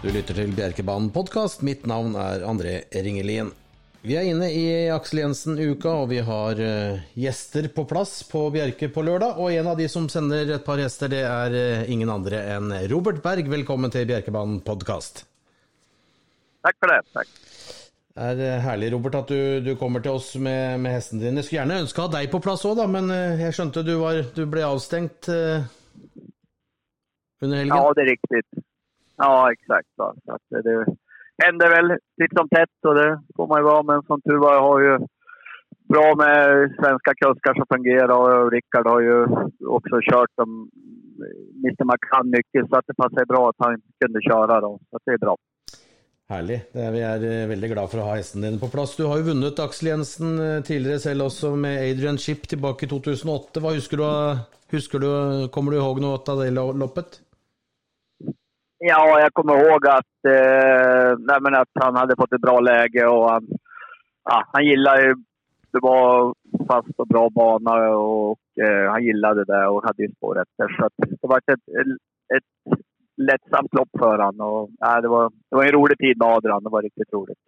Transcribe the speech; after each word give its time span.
Du 0.00 0.06
lytter 0.08 0.32
til 0.32 0.54
Bjerkebanen 0.56 1.10
podkast. 1.12 1.60
Mitt 1.60 1.82
navn 1.84 2.14
er 2.16 2.40
André 2.48 2.78
Ringelien. 2.88 3.50
Vi 4.00 4.14
er 4.16 4.24
inne 4.30 4.46
i 4.48 4.88
Aksel 4.88 5.18
Jensen-uka, 5.20 5.90
og 5.92 6.08
vi 6.08 6.22
har 6.24 6.56
uh, 6.56 7.02
gjester 7.20 7.68
på 7.76 7.84
plass 7.84 8.22
på 8.24 8.46
Bjerke 8.54 8.88
på 8.88 9.04
lørdag. 9.04 9.36
Og 9.36 9.52
en 9.52 9.68
av 9.68 9.76
de 9.76 9.84
som 9.92 10.06
sender 10.08 10.54
et 10.54 10.64
par 10.64 10.80
gjester, 10.80 11.12
det 11.12 11.20
er 11.28 11.52
uh, 11.52 11.84
ingen 11.92 12.08
andre 12.08 12.40
enn 12.54 12.72
Robert 12.88 13.20
Berg. 13.26 13.50
Velkommen 13.52 13.92
til 13.92 14.08
Bjerkebanen 14.08 14.62
podkast. 14.64 15.26
Takk 16.64 16.80
for 16.80 16.94
det. 16.94 17.04
Takk. 17.18 17.36
Det 18.40 18.48
er 18.54 18.64
herlig, 18.64 18.94
Robert, 18.96 19.20
at 19.20 19.28
du, 19.28 19.60
du 19.68 19.76
kommer 19.76 20.00
til 20.00 20.16
oss 20.16 20.32
med, 20.40 20.80
med 20.80 20.96
hesten 20.96 21.20
din. 21.20 21.36
Jeg 21.42 21.50
skulle 21.50 21.60
gjerne 21.60 21.84
ha 21.84 22.08
deg 22.16 22.32
på 22.32 22.40
plass 22.48 22.64
òg, 22.72 22.80
men 22.88 23.12
jeg 23.44 23.52
skjønte 23.52 23.84
du, 23.84 23.98
var, 24.00 24.24
du 24.32 24.46
ble 24.48 24.64
avstengt 24.64 25.28
under 27.44 27.56
helgen. 27.60 27.76
Ja, 27.76 27.92
det 27.92 28.08
är 28.08 28.12
riktigt. 28.14 28.64
Ja, 29.22 29.52
exakt. 29.52 29.88
Va? 29.96 30.14
Så 30.24 30.32
att 30.32 30.46
det 30.64 30.86
händer 31.44 31.68
väl 31.76 31.88
titt 32.18 32.38
som 32.38 32.48
tätt 32.48 32.78
och 32.88 32.94
det 32.94 33.20
får 33.36 33.46
man 33.46 33.60
ju 33.60 33.64
vara. 33.64 33.82
Men 33.82 34.02
som 34.02 34.20
tur 34.20 34.38
var 34.44 34.52
jag 34.54 34.62
har 34.70 34.80
ju 34.80 34.94
bra 35.92 36.08
med 36.22 36.40
svenska 36.80 37.12
kuskar 37.20 37.54
som 37.54 37.66
fungerar 37.74 38.16
och 38.20 38.52
Rickard 38.52 38.86
har 38.86 39.00
ju 39.00 39.16
också 39.76 39.94
kört 40.10 40.32
dem 40.36 40.70
Mr 41.64 41.84
McCann 41.90 42.30
mycket 42.30 42.68
så 42.68 42.76
att 42.76 42.86
det 42.86 42.94
passar 42.94 43.24
bra 43.24 43.48
att 43.48 43.64
han 43.64 43.80
kunde 44.00 44.20
köra 44.22 44.60
då. 44.60 44.78
Så 44.90 44.98
det 45.04 45.12
är 45.12 45.18
bra. 45.18 45.36
Herlig. 46.28 46.60
Vi 46.72 47.00
är 47.00 47.42
eh, 47.42 47.48
väldigt 47.48 47.70
glada 47.70 47.88
för 47.88 47.98
att 47.98 48.04
ha 48.04 48.16
hästen 48.16 48.40
din 48.40 48.60
på 48.60 48.68
plats. 48.68 48.96
Du 48.96 49.04
har 49.04 49.16
ju 49.16 49.22
vunnit 49.22 49.58
Axel 49.58 49.88
Jensen 49.88 50.56
eh, 50.56 50.62
tidigare 50.62 50.98
själv 50.98 51.24
också 51.24 51.56
med 51.56 51.90
Adrian 51.90 52.18
Chip 52.18 52.48
tillbaka 52.48 52.86
i 52.86 52.88
2008. 52.88 53.60
Vad 53.60 53.74
husker 53.74 53.96
du? 53.96 54.04
Eh, 54.04 54.36
husker 54.70 54.98
du 54.98 55.48
kommer 55.48 55.72
du 55.72 55.78
ihåg 55.78 56.00
något 56.00 56.28
av 56.28 56.38
det 56.38 56.50
loppet? 56.50 57.20
Ja, 58.82 59.20
jag 59.20 59.34
kommer 59.34 59.54
ihåg 59.54 59.86
att, 59.86 60.18
eh, 60.26 61.18
nej, 61.18 61.60
att 61.60 61.84
han 61.84 61.96
hade 61.96 62.16
fått 62.16 62.32
ett 62.32 62.40
bra 62.40 62.60
läge 62.60 63.06
och 63.06 63.30
han, 63.30 63.48
ja, 64.24 64.44
han 64.52 64.64
gillade 64.64 65.02
ju... 65.02 65.14
Det 65.72 65.78
var 65.82 66.34
fast 66.68 66.94
och 66.96 67.06
bra 67.06 67.28
bana 67.30 67.88
och 67.96 68.38
eh, 68.64 68.90
han 68.90 69.04
gillade 69.04 69.44
det 69.44 69.66
och 69.66 69.84
hade 69.84 70.02
ju 70.02 70.08
spår 70.16 70.42
efter. 70.42 70.76
Så 70.80 70.88
det 70.98 71.28
var 71.28 71.38
ett, 71.38 71.60
ett, 72.36 72.78
lättsamt 73.16 73.74
lopp 73.74 73.88
för 73.98 74.18
honom. 74.18 74.54
Och, 74.54 74.70
ja, 74.78 75.00
det, 75.00 75.08
var, 75.08 75.30
det 75.50 75.56
var 75.56 75.64
en 75.64 75.72
rolig 75.72 75.98
tid 75.98 76.18
med 76.18 76.28
Adrian. 76.28 76.64
Det 76.64 76.70
var 76.70 76.82
riktigt 76.82 77.12
roligt. 77.12 77.38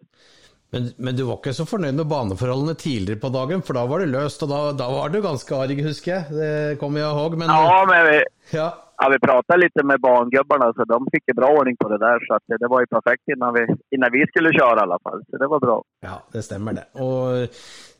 Men, 0.69 0.89
men, 0.97 1.15
du 1.15 1.23
var 1.23 1.37
ikke 1.37 1.53
så 1.53 1.65
fornøyd 1.69 1.97
med 1.97 2.09
baneforholdene 2.09 2.73
tidligere 2.73 3.21
på 3.21 3.29
dagen, 3.29 3.61
for 3.61 3.77
da 3.77 3.83
var 3.85 4.01
det 4.01 4.13
løst, 4.13 4.45
og 4.45 4.49
da, 4.49 4.61
da 4.77 4.87
var 4.89 5.11
du 5.13 5.19
ganske 5.21 5.55
arg, 5.55 5.83
husker 5.85 6.13
jeg. 6.15 6.23
Det 6.33 6.79
kommer 6.81 7.03
jeg 7.03 7.11
ihåg. 7.11 7.37
Men, 7.41 7.51
ja, 7.53 7.83
men 7.89 8.23
ja. 8.53 8.69
Ja, 8.97 9.09
vi 9.09 9.19
pratade 9.19 9.59
lite 9.59 9.83
med 9.83 10.01
bangubbarna 10.01 10.73
så 10.73 10.83
de 10.83 11.07
fick 11.11 11.35
bra 11.35 11.47
ordning 11.47 11.77
på 11.77 11.89
det 11.89 11.97
där. 11.97 12.25
Så 12.27 12.33
att 12.33 12.43
det 12.59 12.67
var 12.67 12.79
ju 12.79 12.85
perfekt 12.85 13.23
innan 13.35 13.53
vi, 13.53 13.61
innan 13.95 14.11
vi 14.11 14.25
skulle 14.27 14.53
köra 14.53 14.79
i 14.79 14.83
alla 14.83 14.99
fall. 15.03 15.21
Så 15.29 15.37
det 15.37 15.47
var 15.47 15.59
bra. 15.59 15.83
Ja, 16.01 16.23
det 16.31 16.41
stämmer 16.41 16.73
det. 16.73 17.01
Och 17.03 17.49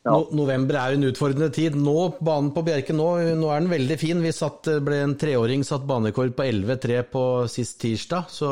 ja. 0.02 0.10
no 0.10 0.36
november 0.36 0.74
är 0.74 0.90
ju 0.90 0.94
en 0.94 1.04
utfordrande 1.04 1.50
tid. 1.50 1.76
Nå, 1.76 2.12
banen 2.20 2.50
på 2.50 2.62
Bjerke, 2.62 2.92
nå, 2.92 3.16
nå 3.16 3.50
är 3.50 3.60
den 3.60 3.70
väldigt 3.70 4.00
fin. 4.00 4.22
Vi 4.22 4.32
satt, 4.32 4.62
det 4.62 4.80
blev 4.80 5.02
en 5.02 5.16
treåring 5.16 5.64
satt 5.64 5.82
banekord 5.82 6.36
på 6.36 6.42
11-3 6.42 7.02
på 7.02 7.48
sist 7.48 7.80
tirsdag. 7.80 8.24
Så, 8.28 8.48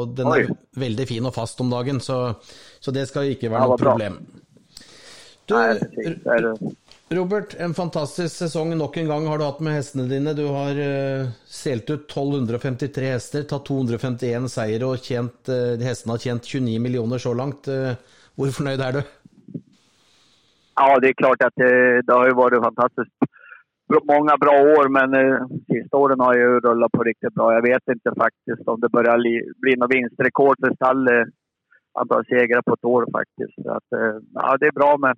och 0.00 0.08
den 0.08 0.26
Oj. 0.26 0.40
är 0.40 0.80
väldigt 0.80 1.08
fin 1.08 1.26
och 1.26 1.34
fast 1.34 1.60
om 1.60 1.70
dagen, 1.70 2.00
så, 2.00 2.34
så 2.80 2.90
det 2.90 3.06
ska 3.06 3.24
inte 3.24 3.48
vara 3.48 3.60
ja, 3.60 3.66
något 3.66 3.80
problem. 3.80 4.18
Du, 5.44 5.54
Nej, 5.54 5.80
precis. 5.80 6.22
Robert, 7.08 7.54
en 7.58 7.74
fantastisk 7.74 8.36
säsong. 8.36 8.78
Nok 8.78 8.96
en 8.96 9.08
gång 9.08 9.26
har 9.26 9.38
du 9.38 9.44
haft 9.44 9.60
med 9.60 9.72
hästarna 9.72 10.04
dina. 10.04 10.32
Du 10.32 10.46
har 10.46 10.70
eh, 10.70 11.20
uh, 11.20 11.28
seilt 11.44 11.90
ut 11.90 12.10
1253 12.10 13.04
hästar, 13.04 13.42
tagit 13.42 13.66
251 13.66 14.50
seger 14.50 14.84
och 14.84 14.98
tjent, 14.98 15.48
uh, 15.48 15.84
hästarna 15.84 16.12
har 16.12 16.18
tjänat 16.18 16.44
29 16.44 16.80
miljoner 16.80 17.18
så 17.18 17.34
långt. 17.34 17.68
Uh, 17.68 17.92
hur 18.36 18.64
nöjd 18.64 18.80
är 18.80 18.92
du? 18.92 19.02
Ja, 20.74 20.98
det 21.00 21.08
är 21.08 21.12
klart 21.12 21.42
att 21.42 21.52
det, 21.56 22.02
det 22.02 22.12
har 22.12 22.26
ju 22.26 22.34
varit 22.34 22.62
fantastiskt 22.62 23.16
många 24.04 24.36
bra 24.36 24.52
år, 24.52 24.88
men 24.88 25.14
eh, 25.14 25.46
sista 25.72 25.96
åren 25.96 26.20
har 26.20 26.34
ju 26.34 26.60
rullat 26.60 26.92
på 26.92 27.02
riktigt 27.02 27.34
bra. 27.34 27.54
Jag 27.54 27.62
vet 27.62 27.88
inte 27.88 28.12
faktiskt 28.18 28.68
om 28.68 28.80
det 28.80 28.88
börjar 28.88 29.18
bli 29.60 29.76
något 29.76 29.94
vinstrekord 29.94 30.56
för 30.60 30.74
stall, 30.74 31.08
antal 32.00 32.24
segrar 32.24 32.62
på 32.62 32.74
ett 32.74 32.84
år 32.84 33.06
faktiskt. 33.12 33.62
Så 33.62 33.70
att, 33.70 33.88
ja, 34.34 34.56
det 34.60 34.66
är 34.66 34.72
bra 34.72 34.96
med 34.98 35.16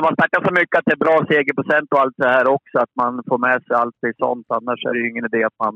när 0.00 0.08
man 0.08 0.18
snackar 0.20 0.40
så 0.48 0.52
mycket 0.60 0.78
att 0.78 0.88
det 0.88 0.96
är 0.98 1.06
bra 1.06 1.16
segerprocent 1.30 1.88
och 1.92 2.00
allt 2.02 2.18
det 2.22 2.34
här 2.36 2.46
också, 2.56 2.76
att 2.84 2.94
man 3.02 3.12
får 3.28 3.38
med 3.48 3.58
sig 3.62 3.74
allt 3.80 3.98
det 4.02 4.12
sånt. 4.24 4.46
Annars 4.58 4.80
är 4.86 4.92
det 4.92 5.00
ju 5.02 5.10
ingen 5.10 5.28
idé 5.30 5.40
att 5.44 5.58
man, 5.64 5.74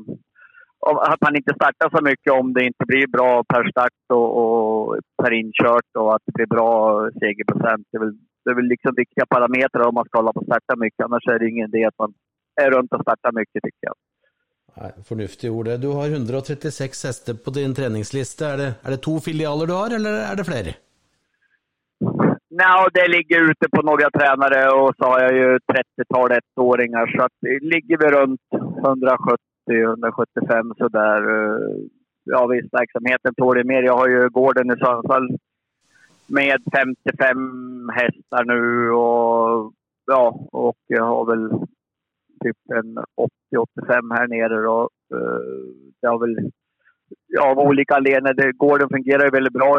att 1.13 1.21
man 1.25 1.35
inte 1.39 1.53
startar 1.59 1.89
så 1.95 2.01
mycket 2.09 2.31
om 2.39 2.47
det 2.55 2.63
inte 2.69 2.85
blir 2.91 3.07
bra 3.17 3.31
per 3.53 3.63
start 3.71 3.99
och, 4.19 4.29
och 4.41 4.99
per 5.21 5.31
inkört 5.41 5.91
och 5.99 6.09
att 6.15 6.23
det 6.25 6.33
blir 6.37 6.49
bra 6.55 6.73
segerprocent. 7.21 7.83
Det 7.89 7.97
är 7.97 8.03
väl, 8.05 8.15
det 8.43 8.49
är 8.51 8.59
väl 8.59 8.71
liksom 8.73 8.91
viktiga 9.03 9.25
parametrar 9.33 9.87
om 9.87 9.95
man 9.99 10.07
ska 10.07 10.17
hålla 10.19 10.33
på 10.33 10.39
och 10.43 10.49
starta 10.51 10.73
mycket. 10.85 11.05
Annars 11.05 11.27
är 11.33 11.39
det 11.39 11.49
ingen 11.49 11.69
idé 11.69 11.85
att 11.85 11.99
man 12.03 12.11
är 12.63 12.69
runt 12.75 12.93
och 12.93 13.01
startar 13.05 13.31
mycket 13.39 13.59
tycker 13.65 13.85
jag. 13.89 13.97
Nej, 14.77 14.91
förnuftigt 15.09 15.51
ord. 15.57 15.67
Du 15.85 15.89
har 15.97 16.07
136 16.07 17.03
hästar 17.03 17.33
på 17.45 17.49
din 17.51 17.75
träningslista. 17.75 18.43
Är 18.53 18.57
det, 18.57 18.69
är 18.85 18.91
det 18.91 19.01
två 19.07 19.19
filialer 19.19 19.65
du 19.67 19.73
har 19.73 19.89
eller 19.97 20.13
är 20.31 20.35
det 20.35 20.45
fler? 20.51 20.84
Nej, 22.57 22.87
det 22.93 23.07
ligger 23.07 23.41
ute 23.51 23.69
på 23.69 23.81
några 23.81 24.09
tränare 24.09 24.71
och 24.79 24.93
så 24.97 25.03
har 25.05 25.19
jag 25.19 25.33
ju 25.33 25.57
30-tal 25.57 26.31
ettåringar. 26.31 27.07
Så 27.15 27.23
att 27.23 27.37
ligger 27.73 27.97
vi 27.97 28.07
runt 28.17 28.41
170-175 29.71 30.77
sådär. 30.77 31.21
Eh, 31.35 31.59
ja 32.23 32.47
visst, 32.47 32.73
verksamheten 32.73 33.35
tål 33.35 33.55
det 33.55 33.63
mer. 33.63 33.83
Jag 33.83 33.97
har 33.97 34.07
ju 34.07 34.29
gården 34.29 34.71
i 34.71 34.75
Sundsvall 34.79 35.37
med 36.27 36.59
55 36.75 37.89
hästar 37.89 38.43
nu 38.45 38.91
och 38.91 39.73
ja, 40.05 40.47
och 40.51 40.77
jag 40.87 41.03
har 41.03 41.25
väl 41.25 41.49
typ 42.43 42.57
en 42.73 42.97
80-85 42.97 44.17
här 44.17 44.27
nere 44.27 44.61
då. 44.61 44.89
Eh, 45.13 45.39
det 46.01 46.07
har 46.07 46.19
väl 46.19 46.51
av 47.41 47.59
olika 47.59 47.95
anledningar. 47.95 48.51
Gården 48.51 48.89
fungerar 48.89 49.31
väldigt 49.31 49.53
bra 49.53 49.73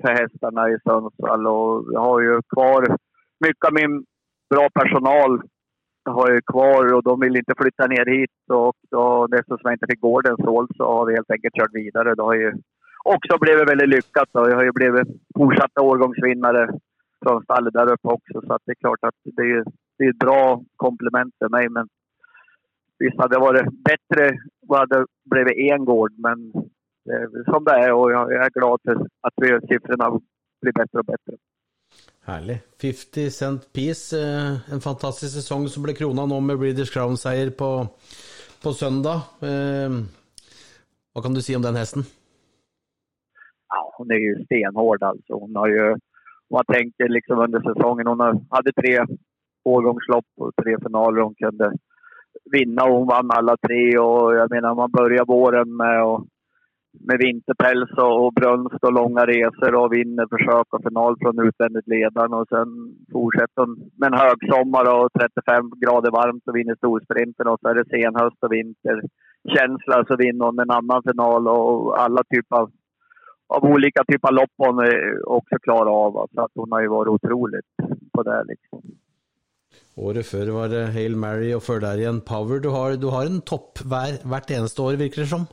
för 0.00 0.12
hästarna 0.12 0.70
i 0.70 0.78
Sundsvall 0.88 1.46
och 1.46 1.84
jag 1.92 2.00
har 2.00 2.20
ju 2.20 2.42
kvar 2.54 2.96
mycket 3.40 3.64
av 3.66 3.72
min 3.72 4.04
bra 4.50 4.68
personal 4.70 5.40
har 6.10 6.30
jag 6.30 6.44
kvar 6.44 6.94
och 6.94 7.02
de 7.02 7.20
vill 7.20 7.36
inte 7.36 7.54
flytta 7.60 7.86
ner 7.86 8.06
hit. 8.06 8.36
Och 8.50 8.76
då, 8.90 9.28
eftersom 9.38 9.60
jag 9.62 9.72
inte 9.72 9.86
fick 9.90 10.00
gården 10.00 10.36
såld 10.36 10.70
så 10.76 10.84
har 10.84 11.06
vi 11.06 11.14
helt 11.14 11.30
enkelt 11.30 11.54
kört 11.54 11.74
vidare. 11.74 12.14
Det 12.14 12.22
har 12.22 12.34
ju 12.34 12.52
också 13.04 13.38
blivit 13.40 13.70
väldigt 13.70 13.88
lyckat. 13.88 14.28
Och 14.32 14.50
jag 14.50 14.56
har 14.56 14.64
ju 14.64 14.72
blivit 14.72 15.08
fortsatta 15.36 15.82
årgångsvinnare 15.82 16.68
från 17.22 17.42
stallet 17.42 17.74
där 17.74 17.92
uppe 17.92 18.08
också. 18.08 18.40
Så 18.40 18.58
det 18.66 18.72
är 18.72 18.82
klart 18.84 18.98
att 19.02 19.18
det 19.24 19.42
är, 19.42 19.64
det 19.98 20.04
är 20.04 20.10
ett 20.10 20.18
bra 20.18 20.62
komplement 20.76 21.34
för 21.38 21.48
mig. 21.48 21.68
Men 21.68 21.88
visst 22.98 23.20
hade 23.20 23.34
det 23.34 23.40
varit 23.40 23.68
bättre 23.90 24.28
om 24.68 24.68
det 24.68 24.78
hade 24.78 25.06
blivit 25.30 25.72
en 25.72 25.84
gård, 25.84 26.12
men 26.18 26.52
som 27.44 27.64
det 27.64 27.72
är 27.72 27.92
och 27.92 28.12
jag 28.12 28.32
är 28.32 28.50
glad 28.50 28.80
för 28.84 28.94
att 29.20 29.34
vi, 29.36 29.48
siffrorna 29.68 30.20
blir 30.62 30.72
bättre 30.72 30.98
och 30.98 31.04
bättre. 31.04 31.36
Härligt. 32.24 32.82
50 32.82 33.30
Cent 33.30 33.72
Piece, 33.72 34.12
eh, 34.12 34.72
en 34.72 34.80
fantastisk 34.80 35.34
säsong 35.34 35.68
som 35.68 35.82
blev 35.82 35.94
kronad 35.94 36.28
nu 36.28 36.40
med 36.40 36.58
British 36.58 36.92
Crown-seger 36.92 37.50
på, 37.50 37.86
på 38.62 38.72
söndag. 38.72 39.20
Eh, 39.40 39.90
vad 41.14 41.24
kan 41.24 41.34
du 41.34 41.42
säga 41.42 41.56
om 41.58 41.62
den 41.62 41.76
hästen? 41.76 42.02
Ja, 43.68 43.94
hon 43.96 44.10
är 44.10 44.14
ju 44.14 44.44
stenhård 44.44 45.02
alltså. 45.02 45.32
Hon 45.34 45.56
har 45.56 45.68
ju, 45.68 45.92
om 45.92 45.98
man 46.50 46.64
tänker 46.64 47.08
liksom 47.08 47.38
under 47.38 47.60
säsongen, 47.60 48.06
hon 48.06 48.46
hade 48.50 48.72
tre 48.72 49.06
årgångslopp 49.64 50.26
och 50.36 50.52
tre 50.62 50.76
finaler 50.82 51.20
hon 51.20 51.34
kunde 51.34 51.72
vinna 52.52 52.84
och 52.84 52.96
hon 52.98 53.06
vann 53.06 53.30
alla 53.30 53.56
tre 53.56 53.98
och 53.98 54.34
jag 54.34 54.50
menar 54.50 54.74
man 54.74 54.90
börjar 54.90 55.24
våren 55.24 55.76
med 55.76 56.04
och 56.04 56.26
med 57.00 57.18
vinterpäls 57.18 57.90
och, 57.98 58.32
brunst 58.32 58.84
och 58.84 58.92
långa 58.92 59.26
resor 59.26 59.74
och 59.74 59.92
vinner 59.92 60.26
försök 60.34 60.68
och 60.70 60.82
final 60.82 61.16
från 61.20 61.46
utvändigt 61.46 61.88
ledaren. 61.88 62.32
Och 62.34 62.48
sen 62.48 62.68
fortsätter 63.12 63.60
hon 63.62 63.90
med 63.98 64.06
en 64.12 64.20
högsommar 64.24 64.86
och 64.94 65.12
35 65.12 65.70
grader 65.82 66.10
varmt 66.10 66.48
och 66.48 66.56
vinner 66.56 66.76
storsprinten. 66.76 67.46
Och 67.48 67.58
så 67.60 67.68
är 67.68 67.74
det 67.74 67.92
senhöst 67.94 68.40
och 68.44 68.52
vinterkänsla 68.52 70.04
så 70.08 70.16
vinner 70.16 70.44
hon 70.44 70.58
en 70.58 70.76
annan 70.78 71.02
final 71.02 71.48
och 71.48 72.00
alla 72.04 72.22
typer 72.34 72.56
av, 72.56 72.70
av 73.56 73.64
olika 73.64 74.04
typer 74.04 74.28
av 74.28 74.34
lopp 74.34 74.54
hon 74.56 74.76
också 75.24 75.56
klarar 75.66 75.90
av. 76.04 76.12
Så 76.34 76.40
att 76.44 76.54
hon 76.54 76.72
har 76.72 76.80
ju 76.80 76.88
varit 76.88 77.14
otroligt 77.16 77.70
på 78.14 78.22
det 78.22 78.44
liksom. 78.52 78.80
Året 79.96 80.26
før 80.28 80.50
var 80.52 80.68
det 80.68 80.82
Hail 80.92 81.14
Mary, 81.16 81.54
och 81.56 81.62
för 81.62 81.80
där 81.80 81.98
igen 81.98 82.20
Power. 82.20 82.58
Du 82.60 82.68
har, 82.68 82.96
du 83.00 83.06
har 83.06 83.26
en 83.26 83.40
topp 83.40 83.80
hver, 83.80 84.18
hvert 84.28 84.50
eneste 84.50 84.82
år, 84.82 84.98
virker 85.00 85.22
det 85.22 85.30
som? 85.30 85.46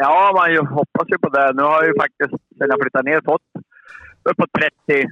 Ja, 0.00 0.32
man 0.38 0.52
ju, 0.52 0.58
hoppas 0.58 1.08
ju 1.12 1.18
på 1.18 1.28
det. 1.28 1.52
Nu 1.54 1.62
har 1.62 1.82
jag 1.82 1.86
ju 1.86 1.94
faktiskt, 2.02 2.42
sen 2.58 2.70
jag 2.72 2.80
flyttade 2.82 3.10
ner, 3.10 3.20
fått 3.24 3.48
uppåt 4.30 4.52
30 4.52 5.08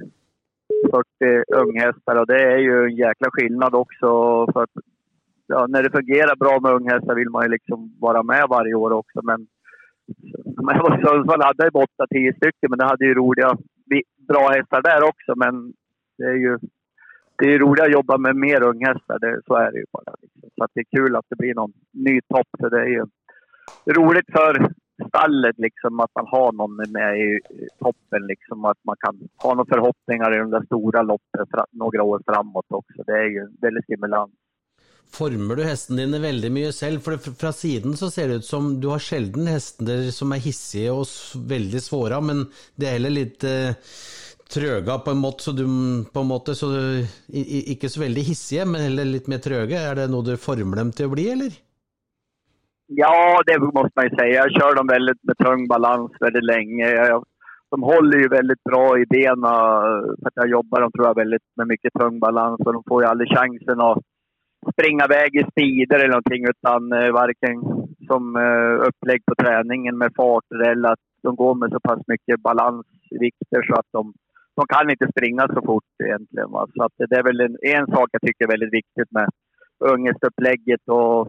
40 0.91 1.43
unghästar 1.63 2.15
och 2.15 2.27
det 2.27 2.41
är 2.53 2.57
ju 2.57 2.83
en 2.85 2.95
jäkla 2.95 3.27
skillnad 3.31 3.75
också. 3.75 4.07
För 4.53 4.63
att, 4.63 4.75
ja, 5.47 5.67
när 5.67 5.83
det 5.83 5.91
fungerar 5.91 6.35
bra 6.35 6.59
med 6.59 6.71
unghästar 6.71 7.15
vill 7.15 7.29
man 7.29 7.43
ju 7.43 7.49
liksom 7.49 7.95
vara 7.99 8.23
med 8.23 8.45
varje 8.49 8.73
år 8.73 8.91
också. 8.91 9.19
Men 9.23 9.47
när 10.65 10.75
jag 10.75 10.83
var 10.83 10.99
i 10.99 11.03
Sundsvall 11.03 11.41
hade 11.41 11.63
jag 11.63 11.73
8-10 11.73 12.35
stycken, 12.37 12.69
men 12.69 12.79
det 12.79 12.85
hade 12.85 13.05
ju 13.05 13.13
roliga, 13.13 13.57
bra 14.27 14.49
hästar 14.49 14.81
där 14.81 15.03
också. 15.03 15.35
Men 15.35 15.73
det 16.17 16.23
är 16.23 16.39
ju 16.45 16.57
det 17.37 17.53
är 17.53 17.59
roligare 17.59 17.87
att 17.87 17.93
jobba 17.93 18.17
med 18.17 18.35
mer 18.35 18.63
unghästar, 18.63 19.19
det, 19.19 19.41
så 19.47 19.55
är 19.55 19.71
det 19.71 19.77
ju 19.77 19.85
bara. 19.91 20.15
Liksom. 20.21 20.41
Så 20.55 20.63
att 20.63 20.71
det 20.73 20.79
är 20.79 20.97
kul 20.97 21.15
att 21.15 21.25
det 21.29 21.35
blir 21.35 21.55
någon 21.55 21.73
ny 21.93 22.21
topp, 22.21 22.47
för 22.59 22.69
det 22.69 22.81
är 22.81 22.91
ju 22.97 23.05
roligt 23.85 24.25
för 24.31 24.69
stallet 25.07 25.55
liksom, 25.57 25.99
att 25.99 26.11
man 26.15 26.27
har 26.27 26.51
någon 26.51 26.75
med 26.75 27.19
i 27.19 27.39
toppen. 27.79 28.27
Liksom, 28.27 28.65
att 28.65 28.77
man 28.83 28.95
kan 28.99 29.19
ha 29.37 29.53
några 29.53 29.75
förhoppningar 29.75 30.35
i 30.35 30.37
de 30.37 30.49
där 30.49 30.65
stora 30.65 31.01
loppen 31.01 31.45
några 31.71 32.03
år 32.03 32.21
framåt 32.25 32.65
också. 32.69 33.03
Det 33.05 33.11
är 33.11 33.29
ju 33.29 33.47
väldigt 33.61 33.83
stimulant. 33.83 34.33
Former 35.11 35.55
du 35.55 35.63
hästen 35.63 35.95
din 35.95 36.21
väldigt 36.21 36.51
mycket 36.51 36.75
själv? 36.75 36.99
För 36.99 37.17
från 37.17 37.53
sidan 37.53 37.97
så 37.97 38.11
ser 38.11 38.27
det 38.27 38.33
ut 38.33 38.45
som 38.45 38.81
du 38.81 38.87
har 38.87 38.99
sällan 38.99 39.47
hästar 39.47 40.11
som 40.11 40.31
är 40.31 40.37
hissiga 40.37 40.93
och 40.93 41.07
väldigt 41.35 41.83
svåra, 41.83 42.21
men 42.21 42.45
det 42.75 42.87
är 42.87 42.91
heller 42.91 43.09
eh, 43.43 43.75
tröga 44.53 44.99
på 44.99 45.11
en 45.11 45.17
måte, 45.17 45.43
så 45.43 45.51
du 45.51 45.65
på 46.13 46.19
en 46.19 46.27
måte 46.27 46.55
så 46.55 46.67
eh, 46.67 47.05
du, 47.27 47.71
inte 47.71 47.89
så 47.89 47.99
väldigt 47.99 48.27
hissiga, 48.27 48.65
men 48.65 48.81
heller 48.81 49.05
litt 49.05 49.27
mer 49.27 49.37
tröga. 49.37 49.81
Är 49.81 49.95
det 49.95 50.07
något 50.07 50.25
du 50.25 50.37
formar 50.37 50.77
dem 50.77 50.91
till 50.91 51.05
att 51.05 51.11
bli, 51.11 51.29
eller? 51.29 51.66
Ja, 52.87 53.41
det 53.45 53.59
måste 53.59 53.91
man 53.95 54.05
ju 54.05 54.15
säga. 54.15 54.33
Jag 54.33 54.51
kör 54.51 54.75
dem 54.75 54.87
väldigt 54.87 55.23
med 55.23 55.37
tung 55.37 55.67
balans 55.67 56.11
väldigt 56.19 56.43
länge. 56.43 56.85
Jag, 56.89 57.23
de 57.71 57.83
håller 57.83 58.17
ju 58.17 58.27
väldigt 58.27 58.63
bra 58.63 58.99
i 58.99 59.05
benen. 59.05 59.43
Eh, 59.43 59.99
för 60.19 60.27
att 60.27 60.41
jag 60.41 60.49
jobbar 60.49 60.81
dem 60.81 60.91
tror 60.91 61.07
jag 61.07 61.15
väldigt 61.15 61.47
med 61.57 61.67
mycket 61.67 61.93
tung 61.93 62.19
balans 62.19 62.59
och 62.65 62.73
de 62.73 62.83
får 62.87 63.03
ju 63.03 63.09
aldrig 63.09 63.29
chansen 63.37 63.81
att 63.81 63.99
springa 64.73 65.05
iväg 65.05 65.35
i 65.35 65.43
speeder 65.51 65.95
eller 65.99 66.15
någonting 66.15 66.43
utan 66.53 66.81
eh, 66.91 67.11
varken 67.21 67.57
som 68.09 68.35
eh, 68.35 68.87
upplägg 68.87 69.21
på 69.25 69.35
träningen 69.43 69.97
med 69.97 70.11
fart 70.15 70.51
eller 70.65 70.89
att 70.91 71.05
de 71.23 71.35
går 71.35 71.55
med 71.55 71.71
så 71.71 71.79
pass 71.79 72.01
mycket 72.07 72.41
balansvikter 72.41 73.61
så 73.67 73.73
att 73.79 73.89
de, 73.91 74.13
de 74.55 74.65
kan 74.67 74.89
inte 74.89 75.07
springa 75.11 75.47
så 75.47 75.61
fort 75.65 75.91
egentligen. 76.03 76.51
Va? 76.51 76.67
Så 76.75 76.83
att 76.83 76.95
det 77.09 77.15
är 77.15 77.23
väl 77.23 77.41
en, 77.41 77.57
en 77.61 77.87
sak 77.87 78.09
jag 78.11 78.21
tycker 78.21 78.45
är 78.45 78.55
väldigt 78.55 78.77
viktigt 78.81 79.11
med 79.11 79.27
ungestupplägget 79.93 80.83
och 80.87 81.27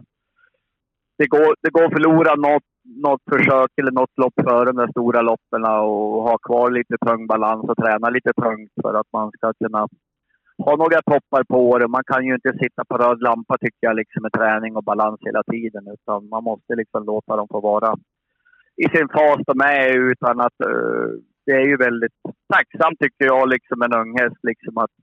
det 1.19 1.27
går, 1.27 1.55
det 1.61 1.71
går 1.75 1.85
att 1.85 1.97
förlora 1.97 2.35
något, 2.35 2.67
något 3.07 3.23
försök 3.31 3.71
eller 3.79 3.91
något 3.91 4.17
lopp 4.21 4.37
före 4.47 4.65
de 4.65 4.75
där 4.75 4.91
stora 4.91 5.21
loppen 5.21 5.63
och 5.63 6.23
ha 6.29 6.37
kvar 6.47 6.71
lite 6.71 6.95
tung 7.07 7.27
balans 7.27 7.65
och 7.69 7.77
träna 7.77 8.09
lite 8.09 8.33
tungt 8.43 8.73
för 8.81 8.93
att 8.99 9.09
man 9.13 9.31
ska 9.31 9.53
kunna 9.63 9.87
ha 10.65 10.75
några 10.75 11.01
toppar 11.01 11.43
på 11.43 11.57
året. 11.69 11.89
Man 11.89 12.03
kan 12.11 12.25
ju 12.25 12.33
inte 12.33 12.53
sitta 12.63 12.81
på 12.89 12.97
röd 12.97 13.21
lampa 13.21 13.57
tycker 13.57 13.83
jag 13.87 13.95
liksom 13.95 14.21
med 14.21 14.33
träning 14.33 14.75
och 14.75 14.83
balans 14.83 15.19
hela 15.21 15.43
tiden 15.43 15.83
utan 15.95 16.29
man 16.29 16.43
måste 16.43 16.75
liksom 16.75 17.03
låta 17.03 17.35
dem 17.35 17.47
få 17.51 17.59
vara 17.59 17.95
i 18.83 18.97
sin 18.97 19.09
fas 19.15 19.41
de 19.45 19.61
är 19.61 20.11
utan 20.11 20.39
att 20.39 20.59
uh, 20.69 21.09
det 21.45 21.51
är 21.51 21.65
ju 21.71 21.77
väldigt 21.77 22.19
tacksamt 22.53 22.99
tycker 22.99 23.25
jag 23.25 23.49
liksom 23.49 23.81
en 23.81 23.93
ung 24.01 24.11
häst 24.19 24.41
liksom 24.43 24.77
att 24.77 24.93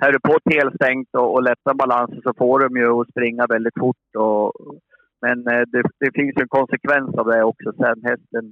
här 0.00 0.08
är 0.08 0.12
du 0.12 0.20
på 0.20 0.36
ett 0.36 0.54
helstängt 0.54 1.08
och, 1.18 1.34
och 1.34 1.42
lättar 1.42 1.74
balansen 1.74 2.20
så 2.22 2.32
får 2.38 2.58
de 2.60 2.76
ju 2.80 2.88
att 3.00 3.08
springa 3.08 3.46
väldigt 3.46 3.78
fort 3.80 4.10
och 4.16 4.52
men 5.24 5.38
eh, 5.52 5.64
det, 5.72 5.82
det, 6.00 6.10
finns 6.18 6.36
en 6.36 6.48
konsekvens 6.58 7.14
av 7.20 7.26
det 7.26 7.42
också. 7.42 7.68
Sen 7.82 7.98
hästen 8.10 8.44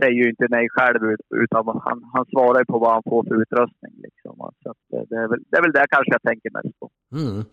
säger 0.00 0.18
ju 0.22 0.30
inte 0.30 0.46
nej 0.50 0.66
själv 0.76 1.00
utan 1.44 1.66
han, 1.66 1.98
han 2.14 2.26
svarar 2.34 2.64
på 2.64 2.78
vad 2.78 2.92
han 2.92 3.02
får 3.02 3.22
för 3.24 3.42
utrustning. 3.42 3.94
Liksom. 4.06 4.34
Så 4.62 4.70
eh, 4.96 5.02
det, 5.10 5.16
är 5.16 5.28
väl, 5.28 5.40
det 5.50 5.56
är 5.56 5.62
väl 5.62 5.72
det 5.72 5.86
kanske 5.90 6.12
jag 6.12 6.22
tänker 6.22 6.50
mest 6.50 6.80
på. 6.80 6.90
Mm. 7.12 7.44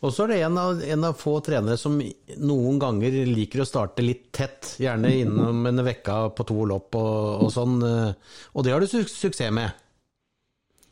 Och 0.00 0.12
så 0.12 0.24
är 0.24 0.28
det 0.28 0.42
en 0.42 0.58
av, 0.58 0.72
en 0.92 1.04
av 1.04 1.12
få 1.12 1.40
tränare 1.40 1.76
som 1.76 2.02
någon 2.38 2.78
gånger 2.78 3.10
liker 3.26 3.60
att 3.60 3.68
starta 3.68 4.02
lite 4.02 4.38
tätt, 4.38 4.76
gärna 4.78 5.08
inom 5.08 5.66
en 5.66 5.84
vecka 5.84 6.28
på 6.36 6.44
två 6.44 6.64
lopp 6.64 6.94
och, 6.94 7.44
och 7.44 7.52
sån. 7.52 7.82
Eh, 7.82 8.10
och 8.52 8.64
det 8.64 8.70
har 8.70 8.80
du 8.80 8.86
su 8.86 9.04
succé 9.04 9.50
med? 9.50 9.70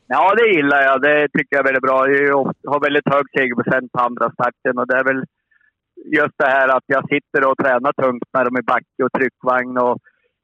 Ja, 0.07 0.35
det 0.35 0.49
gillar 0.57 0.83
jag. 0.83 1.03
Det 1.03 1.29
tycker 1.29 1.57
jag 1.57 1.61
är 1.61 1.71
väldigt 1.71 1.89
bra. 1.89 1.99
Jag 2.09 2.71
har 2.73 2.81
väldigt 2.81 3.09
hög 3.15 3.25
segerprocent 3.37 3.93
på 3.93 4.01
andra 4.01 4.33
starten 4.33 4.79
och 4.79 4.87
det 4.87 4.97
är 4.97 5.05
väl 5.05 5.25
just 6.05 6.35
det 6.39 6.51
här 6.57 6.69
att 6.77 6.85
jag 6.87 7.09
sitter 7.09 7.41
och 7.49 7.59
tränar 7.59 7.93
tungt 7.93 8.29
med 8.33 8.47
dem 8.47 8.59
i 8.59 8.63
backe 8.63 9.01
och 9.05 9.13
tryckvagn. 9.13 9.79
Och, 9.79 9.99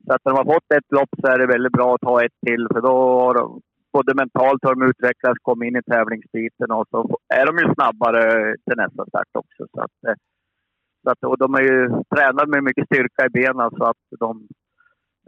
så 0.06 0.12
att 0.12 0.24
när 0.24 0.32
de 0.32 0.38
har 0.38 0.54
fått 0.54 0.72
ett 0.78 0.92
lopp 0.96 1.12
så 1.20 1.26
är 1.32 1.38
det 1.38 1.46
väldigt 1.54 1.72
bra 1.72 1.94
att 1.94 2.00
ta 2.00 2.24
ett 2.24 2.38
till. 2.46 2.66
För 2.72 2.80
då 2.80 2.94
har 3.20 3.34
de, 3.34 3.60
både 3.92 4.14
mentalt 4.14 4.64
har 4.64 4.74
de 4.74 4.88
utvecklats, 4.90 5.38
kommit 5.42 5.66
in 5.68 5.76
i 5.76 5.82
tävlingsbiten 5.82 6.70
och 6.70 6.86
så 6.90 6.98
är 7.34 7.46
de 7.46 7.52
ju 7.58 7.74
snabbare 7.74 8.22
till 8.64 8.76
nästa 8.82 9.02
start 9.06 9.32
också. 9.42 9.62
Så 9.72 9.80
att, 9.80 9.98
eh, 10.08 10.18
så 11.02 11.10
att, 11.10 11.24
och 11.30 11.38
de 11.38 11.54
är 11.54 11.64
ju 11.70 11.78
tränade 12.14 12.50
med 12.50 12.64
mycket 12.64 12.86
styrka 12.86 13.26
i 13.26 13.34
benen 13.38 13.70
så 13.78 13.84
att 13.84 14.02
de... 14.20 14.48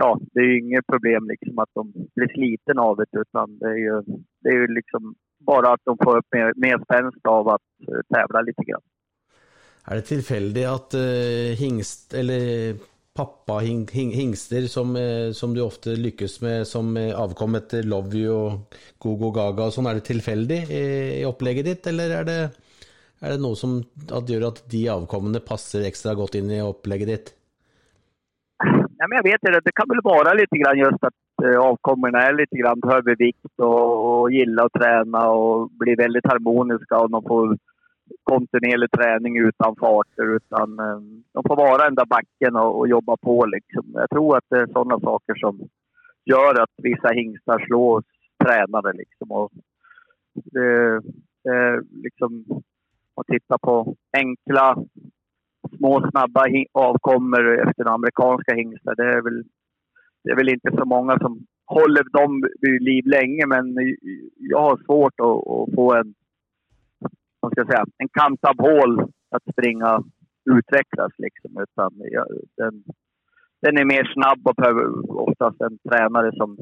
Ja, 0.01 0.19
det 0.33 0.41
är 0.41 0.45
ju 0.45 0.59
inget 0.61 0.87
problem 0.87 1.29
liksom 1.29 1.59
att 1.59 1.73
de 1.75 1.93
blir 2.15 2.29
sliten 2.29 2.79
av 2.79 2.97
det 2.97 3.21
utan 3.21 3.59
det 3.59 3.69
är 3.69 3.83
ju, 3.89 4.03
det 4.41 4.49
är 4.49 4.59
ju 4.63 4.67
liksom 4.67 5.15
bara 5.47 5.73
att 5.73 5.81
de 5.85 5.97
får 6.05 6.17
upp 6.17 6.27
mer, 6.33 6.53
mer 6.57 6.79
spänst 6.85 7.27
av 7.27 7.49
att 7.49 7.69
eh, 7.89 8.01
tävla 8.15 8.41
lite 8.41 8.65
grann. 8.65 8.87
Är 9.91 9.95
det 9.95 10.03
tillfälligt 10.03 10.67
att 10.67 10.95
uh, 10.95 11.57
hingst, 11.59 12.15
eller 12.15 12.75
pappa 13.17 13.59
hing, 13.59 13.89
hing, 13.93 14.11
hingster 14.11 14.61
som, 14.61 14.97
uh, 14.97 15.33
som 15.33 15.55
du 15.55 15.61
ofta 15.61 15.91
lyckas 15.91 16.41
med 16.41 16.67
som 16.67 16.97
eh, 16.97 17.09
uh, 17.09 17.21
avkommet 17.21 17.73
Love 17.73 18.17
You 18.17 18.35
och 18.35 18.75
Gogo 18.99 19.31
Gaga 19.31 19.65
och 19.65 19.73
sånt, 19.73 19.89
är 19.89 19.95
det 19.95 20.01
tillfälligt 20.01 20.71
i, 20.71 20.75
i 21.21 21.25
upplägget 21.25 21.65
ditt 21.65 21.87
eller 21.87 22.11
är 22.11 22.25
det, 22.25 22.51
är 23.21 23.31
det 23.31 23.39
något 23.39 23.59
som 23.59 23.85
att 24.13 24.29
gör 24.29 24.49
att 24.49 24.71
de 24.71 24.89
avkommande 24.89 25.41
passar 25.41 25.81
extra 25.81 26.15
gott 26.15 26.35
in 26.35 26.51
i 26.51 26.63
upplägget 26.63 27.09
ditt? 27.09 27.35
Ja, 28.99 29.07
men 29.09 29.17
jag 29.17 29.23
vet 29.23 29.43
inte, 29.43 29.61
det 29.65 29.73
kan 29.73 29.89
väl 29.89 30.01
vara 30.05 30.33
lite 30.33 30.57
grann 30.57 30.79
just 30.79 31.05
att 31.05 31.45
eh, 31.45 31.61
avkommorna 31.61 32.23
är 32.23 32.33
lite 32.33 32.57
grann 32.57 32.83
övervikt 32.85 33.55
och, 33.57 34.21
och 34.21 34.33
gillar 34.33 34.67
att 34.67 34.73
träna 34.73 35.29
och 35.29 35.71
blir 35.71 35.97
väldigt 35.97 36.27
harmoniska 36.27 36.99
och 36.99 37.11
de 37.11 37.23
får 37.23 37.59
kontinuerlig 38.29 38.91
träning 38.91 39.39
utan 39.49 39.77
farter. 39.77 40.27
Utan, 40.37 40.79
eh, 40.79 41.01
de 41.35 41.43
får 41.49 41.57
vara 41.57 41.85
den 41.85 41.95
där 41.95 42.07
backen 42.17 42.57
och, 42.57 42.79
och, 42.79 42.89
jobba 42.89 43.17
på. 43.17 43.47
Liksom. 43.47 43.85
Jag 43.95 44.11
tror 44.11 44.37
att 44.37 44.45
det 44.51 44.57
är 44.57 44.67
sådana 44.67 45.01
saker 45.01 45.35
som 45.35 45.69
gör 46.25 46.63
att 46.63 46.75
vissa 46.83 47.09
hingstar 47.09 47.59
slår 47.67 48.03
tränare. 48.45 48.93
Liksom. 48.93 49.33
Och 49.33 49.51
det, 50.35 51.01
det, 51.45 51.83
liksom, 52.05 52.45
att 53.17 53.27
titta 53.27 53.59
på 53.59 53.95
enkla, 54.17 54.77
små, 55.77 56.11
snabba 56.11 56.45
avkommor 56.73 57.59
efter 57.69 57.85
den 57.85 57.93
amerikanska 57.93 58.55
hingstar. 58.55 58.95
Det 58.95 59.09
är, 59.17 59.23
väl, 59.23 59.43
det 60.25 60.31
är 60.31 60.37
väl 60.37 60.49
inte 60.49 60.71
så 60.79 60.85
många 60.85 61.19
som 61.19 61.47
håller 61.67 62.05
dem 62.19 62.45
vid 62.61 62.83
liv 62.83 63.07
länge, 63.07 63.47
men 63.47 63.77
jag 64.37 64.61
har 64.61 64.77
svårt 64.85 65.21
att, 65.21 65.41
att 65.53 65.75
få 65.75 65.95
en 65.95 66.15
vad 67.49 67.67
ska 67.67 67.73
säga, 67.73 67.85
en 67.99 68.09
kantad 68.09 68.61
hål 68.61 68.93
att 69.31 69.43
springa 69.53 70.03
utvecklas. 70.57 71.13
Liksom. 71.19 71.51
Utan, 71.63 71.91
ja, 72.17 72.27
den, 72.57 72.85
den 73.63 73.79
är 73.79 73.85
mer 73.85 74.05
snabb 74.15 74.41
och 74.49 74.55
behöver 74.55 74.85
oftast 75.29 75.61
en 75.61 75.79
tränare 75.89 76.31
som 76.37 76.57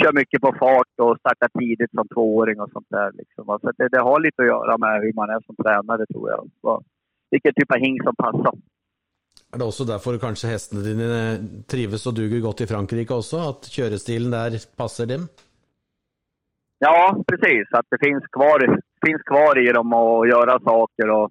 kör 0.00 0.12
mycket 0.12 0.40
på 0.40 0.54
fart 0.58 0.94
och 1.02 1.18
startar 1.18 1.48
tidigt 1.58 1.90
som 1.90 2.08
tvååring 2.08 2.60
och 2.60 2.70
sånt 2.72 2.86
där. 2.90 3.12
Liksom. 3.12 3.44
Så 3.46 3.72
det, 3.78 3.88
det, 3.88 4.00
har 4.00 4.20
lite 4.20 4.42
att 4.42 4.48
göra 4.54 4.78
med 4.78 5.02
hur 5.02 5.12
man 5.12 5.30
är 5.30 5.40
som 5.46 5.56
tränare 5.56 6.06
tror 6.06 6.30
jag. 6.30 6.50
Så, 6.60 6.82
vilken 7.30 7.54
typ 7.54 7.70
av 7.70 7.78
hing 7.78 8.02
som 8.02 8.16
passar. 8.16 8.54
Är 9.54 9.58
det 9.58 9.64
också 9.64 9.84
därför 9.84 10.18
kanske 10.18 10.46
hästarna 10.46 10.82
dina 10.82 11.36
trivs 11.66 12.06
och 12.06 12.14
duger 12.14 12.40
gott 12.40 12.60
i 12.60 12.66
Frankrike 12.66 13.14
också? 13.14 13.36
Att 13.36 13.64
körstilen 13.64 14.30
där 14.30 14.76
passar 14.76 15.06
dem? 15.06 15.28
Ja, 16.78 17.24
precis. 17.28 17.66
Att 17.72 17.86
det 17.90 17.98
finns 18.06 18.24
kvar 18.26 18.80
finns 19.06 19.22
kvar 19.22 19.68
i 19.68 19.72
dem 19.72 19.92
och 19.92 20.28
göra 20.28 20.60
saker 20.60 21.10
och 21.10 21.30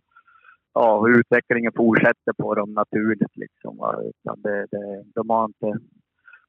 ja, 0.74 1.06
utvecklingen 1.08 1.72
fortsätter 1.76 2.34
på 2.38 2.56
dem 2.56 2.74
naturligt. 2.74 3.36
Liksom, 3.36 3.74
Utan 4.10 4.42
det, 4.42 4.66
det, 4.72 5.04
de 5.16 5.30
har 5.30 5.46
inte 5.46 5.80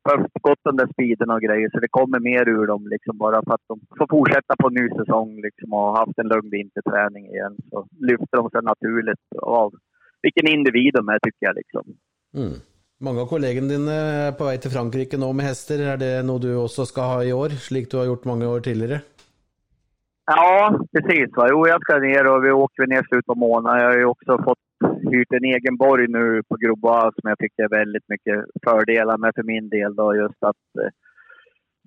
behövt 0.04 0.32
gått 0.42 0.64
de 0.64 0.76
där 0.76 0.88
speederna 0.92 1.34
och 1.34 1.40
grejer 1.40 1.70
så 1.72 1.80
det 1.80 1.88
kommer 1.98 2.20
mer 2.20 2.48
ur 2.48 2.66
dem 2.66 2.88
liksom, 2.88 3.18
bara 3.18 3.42
för 3.44 3.54
att 3.54 3.68
de 3.68 3.80
får 3.98 4.06
fortsätta 4.10 4.54
på 4.58 4.68
en 4.68 4.74
ny 4.74 4.88
säsong 4.98 5.40
liksom, 5.46 5.72
och 5.72 5.80
har 5.80 5.96
haft 5.96 6.18
en 6.18 6.28
lugn 6.28 6.50
vinterträning 6.50 7.24
igen. 7.26 7.56
Så 7.70 7.86
lyfter 8.00 8.36
de 8.36 8.50
sig 8.50 8.62
naturligt 8.62 9.26
av 9.42 9.74
vilken 10.22 10.46
individ 10.48 10.92
de 10.94 11.08
är 11.08 11.18
tycker 11.18 11.46
jag. 11.46 11.54
Liksom. 11.54 11.84
Mm. 12.36 12.54
Många 13.00 13.20
av 13.22 13.26
kollegorna 13.26 13.68
dina 13.68 13.92
är 13.92 14.32
på 14.32 14.44
väg 14.44 14.62
till 14.62 14.70
Frankrike 14.70 15.16
nu 15.16 15.32
med 15.32 15.46
hästar. 15.46 15.78
Är 15.78 15.96
det 15.96 16.22
något 16.22 16.42
du 16.42 16.56
också 16.56 16.86
ska 16.86 17.00
ha 17.00 17.24
i 17.24 17.32
år, 17.32 17.48
slik 17.48 17.90
du 17.90 17.96
har 17.96 18.04
gjort 18.04 18.24
många 18.24 18.48
år 18.48 18.60
tidigare? 18.60 19.00
Ja, 20.26 20.78
precis. 20.92 21.36
Va? 21.36 21.46
Jo, 21.50 21.66
jag 21.68 21.80
ska 21.82 21.98
ner 21.98 22.26
och 22.26 22.44
vi 22.44 22.50
åker 22.50 22.86
ner 22.86 23.02
slutet 23.02 23.28
av 23.28 23.36
månaden. 23.36 23.80
Jag 23.80 23.88
har 23.88 23.98
ju 23.98 24.04
också 24.04 24.42
fått 24.44 24.58
hyrt 25.10 25.32
en 25.32 25.44
egen 25.44 25.76
borg 25.76 26.06
nu 26.08 26.42
på 26.48 26.56
Groboa 26.56 27.00
som 27.00 27.28
jag 27.30 27.38
tycker 27.38 27.62
är 27.64 27.68
väldigt 27.68 28.08
mycket 28.08 28.44
fördelar 28.64 29.18
med 29.18 29.32
för 29.34 29.42
min 29.42 29.68
del. 29.68 29.94
Då, 29.94 30.16
just 30.16 30.42
att 30.42 30.64
eh, 30.80 30.90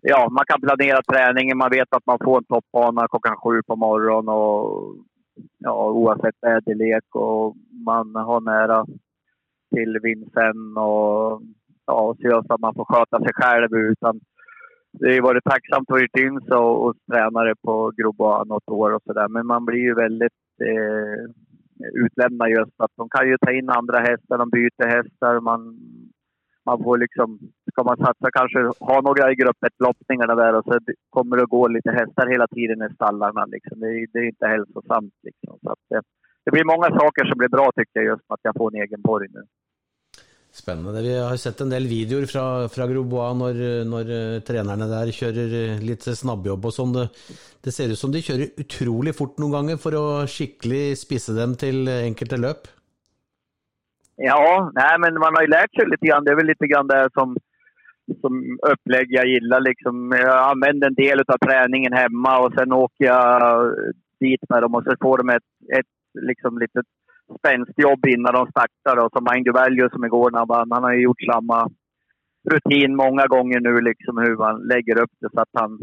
ja, 0.01 0.29
man 0.29 0.45
kan 0.47 0.61
planera 0.61 1.01
träningen. 1.01 1.57
Man 1.57 1.69
vet 1.69 1.87
att 1.95 2.05
man 2.05 2.19
får 2.23 2.37
en 2.37 2.43
toppbana 2.43 3.07
klockan 3.07 3.37
sju 3.37 3.61
på 3.67 3.75
morgonen 3.75 4.29
och 4.29 4.95
ja, 5.57 5.91
oavsett 5.91 6.35
väderlek 6.41 7.15
och 7.15 7.55
man 7.85 8.15
har 8.15 8.41
nära 8.41 8.85
till 9.75 9.99
vintern 10.03 10.77
och 10.77 11.41
ja, 11.85 12.15
så 12.21 12.53
att 12.53 12.59
man 12.59 12.73
får 12.75 12.85
sköta 12.85 13.19
sig 13.19 13.33
själv. 13.33 13.73
Utan 13.73 14.19
det 14.99 15.15
har 15.15 15.21
varit 15.21 15.43
tacksamt 15.43 15.91
att 15.91 15.99
vara 15.99 16.25
in 16.25 16.37
och, 16.51 16.85
och 16.85 16.95
tränare 17.11 17.53
på 17.65 17.91
Groboa 17.97 18.43
något 18.43 18.69
år 18.69 18.91
och 18.93 19.03
sådär. 19.05 19.27
Men 19.27 19.47
man 19.47 19.65
blir 19.65 19.79
ju 19.79 19.93
väldigt 19.93 20.41
eh, 20.61 21.19
utlämnad 22.05 22.49
just 22.49 22.75
att 22.77 22.91
de 22.95 23.09
kan 23.09 23.27
ju 23.27 23.37
ta 23.37 23.51
in 23.51 23.69
andra 23.69 23.99
hästar, 23.99 24.37
de 24.37 24.49
byter 24.49 24.87
hästar. 24.95 25.39
Man, 25.39 25.61
man 26.65 26.83
får 26.83 26.97
liksom, 26.97 27.39
ska 27.71 27.83
man 27.83 27.97
satsa 27.97 28.27
kanske, 28.31 28.59
ha 28.89 29.01
några 29.01 29.31
i 29.31 29.35
grupp 29.35 29.57
loppningarna 29.79 30.35
där 30.35 30.53
och 30.55 30.65
så 30.65 30.79
kommer 31.09 31.37
det 31.37 31.43
att 31.43 31.49
gå 31.49 31.67
lite 31.67 31.91
hästar 31.91 32.27
hela 32.27 32.47
tiden 32.47 32.81
i 32.83 32.93
stallarna. 32.93 33.45
Liksom. 33.45 33.79
Det, 33.79 34.05
det, 34.13 34.19
är 34.19 34.27
inte 34.33 34.47
hälsosamt. 34.47 35.13
Liksom. 35.23 35.59
Så 35.63 35.69
att, 35.71 35.83
det, 35.89 36.01
det 36.45 36.51
blir 36.51 36.71
många 36.73 36.89
saker 36.99 37.25
som 37.25 37.37
blir 37.37 37.49
bra 37.49 37.71
tycker 37.75 37.99
jag 37.99 38.05
just 38.05 38.29
med 38.29 38.33
att 38.35 38.47
jag 38.47 38.55
får 38.57 38.67
en 38.75 38.81
egen 38.81 39.01
borg 39.01 39.27
nu. 39.29 39.43
Spännande. 40.57 41.01
Vi 41.01 41.19
har 41.19 41.35
sett 41.37 41.61
en 41.61 41.69
del 41.69 41.87
videor 41.87 42.25
från 42.25 42.69
fra 42.69 42.87
Grobois 42.87 43.35
när, 43.37 43.57
när 43.85 44.07
eh, 44.15 44.39
trenerne 44.47 44.87
der 44.89 45.11
kjører 45.13 45.51
eh, 45.57 45.83
litt 45.89 46.07
snabbjobb 46.21 46.65
och 46.65 46.73
sånn. 46.73 46.95
Det, 46.95 47.03
det, 47.67 47.73
ser 47.75 47.93
ut 47.93 47.99
som 47.99 48.15
de 48.15 48.23
kör 48.25 48.41
otroligt 48.63 49.17
fort 49.17 49.37
någon 49.37 49.51
gånger 49.51 49.77
för 49.83 49.97
att 49.99 50.31
skickligt 50.33 50.99
spissa 50.99 51.35
dem 51.37 51.53
till 51.55 51.87
enkelte 51.87 52.41
løp. 52.41 52.65
Ja, 54.15 54.71
nej, 54.73 54.99
men 54.99 55.21
man 55.25 55.35
har 55.35 55.45
ju 55.45 55.53
lärt 55.53 55.75
sig 55.75 55.85
lite 55.85 56.05
grann. 56.07 56.23
Det 56.23 56.31
är 56.31 56.41
väl 56.41 56.51
lite 56.53 56.67
grann 56.67 56.87
det 56.87 57.09
som, 57.13 57.37
som 58.21 58.59
upplägg 58.73 59.07
jag 59.09 59.27
gillar. 59.27 59.61
Liksom. 59.61 60.11
Jag 60.11 60.37
använder 60.51 60.87
en 60.87 61.01
del 61.05 61.19
av 61.19 61.37
träningen 61.37 61.93
hemma 61.93 62.39
och 62.39 62.53
sen 62.57 62.71
åker 62.71 63.05
jag 63.05 63.75
dit 64.19 64.49
med 64.49 64.61
dem 64.61 64.75
och 64.75 64.83
så 64.83 64.95
får 65.01 65.17
de 65.17 65.29
ett, 65.29 65.51
ett 65.79 65.93
liksom, 66.29 66.59
litet 66.59 66.85
svenskt 67.41 67.79
jobb 67.79 68.05
innan 68.05 68.33
de 68.33 68.47
startar. 68.47 68.95
Och 69.03 69.11
som 69.11 69.27
Mind 69.31 69.49
Value 69.53 69.89
som 69.89 70.05
igår 70.05 70.31
när 70.31 70.39
han 70.39 70.47
vann, 70.47 70.71
han 70.71 70.83
har 70.83 70.93
ju 70.93 71.01
gjort 71.01 71.31
samma 71.33 71.69
rutin 72.51 72.95
många 72.95 73.27
gånger 73.27 73.59
nu, 73.59 73.81
liksom 73.81 74.17
hur 74.17 74.35
man 74.35 74.55
lägger 74.73 75.01
upp 75.01 75.13
det 75.21 75.29
så 75.33 75.39
att 75.41 75.53
han 75.53 75.79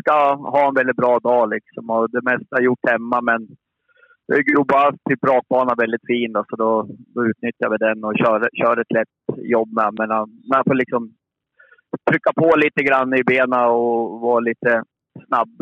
ska 0.00 0.34
ha 0.34 0.68
en 0.68 0.74
väldigt 0.74 0.96
bra 0.96 1.18
dag. 1.18 1.50
Liksom. 1.50 1.90
Och 1.90 2.10
det 2.10 2.22
mesta 2.22 2.56
är 2.56 2.62
gjort 2.62 2.90
hemma, 2.90 3.20
men 3.20 3.48
Grobas 4.48 4.94
typ 5.08 5.24
rakbana 5.24 5.74
väldigt 5.74 6.06
fin 6.06 6.32
då, 6.32 6.44
så 6.48 6.56
då, 6.56 6.88
då 7.14 7.26
utnyttjar 7.26 7.70
vi 7.70 7.76
den 7.76 8.04
och 8.04 8.14
kör, 8.18 8.48
kör 8.60 8.76
ett 8.80 8.92
lätt 8.92 9.16
jobb 9.36 9.68
med. 9.72 9.90
Men 9.98 10.08
man 10.52 10.64
får 10.66 10.74
liksom 10.74 11.02
trycka 12.10 12.32
på 12.32 12.56
lite 12.56 12.82
grann 12.82 13.14
i 13.14 13.22
benen 13.24 13.64
och 13.68 14.20
vara 14.20 14.40
lite 14.40 14.82
snabb 15.26 15.54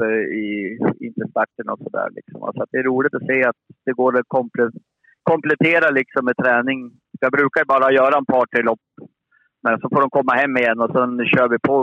i 0.44 0.78
interstarten 1.06 1.68
och 1.72 1.78
sådär. 1.78 2.08
Liksom. 2.16 2.40
Så 2.40 2.66
det 2.70 2.78
är 2.78 2.82
roligt 2.82 3.14
att 3.14 3.26
se 3.26 3.44
att 3.44 3.60
det 3.84 3.92
går 3.92 4.18
att 4.18 4.28
komplettera 5.32 5.90
liksom 5.90 6.24
med 6.24 6.36
träning. 6.36 6.80
Jag 7.20 7.32
brukar 7.32 7.64
bara 7.64 7.92
göra 7.92 8.18
en 8.18 8.30
par 8.32 8.46
tre 8.46 8.62
lopp. 8.62 8.86
Men 9.62 9.80
så 9.80 9.88
får 9.88 10.00
de 10.00 10.10
komma 10.10 10.32
hem 10.32 10.56
igen 10.56 10.80
och 10.80 10.92
sen 10.96 11.10
kör 11.32 11.48
vi 11.48 11.58
på. 11.58 11.76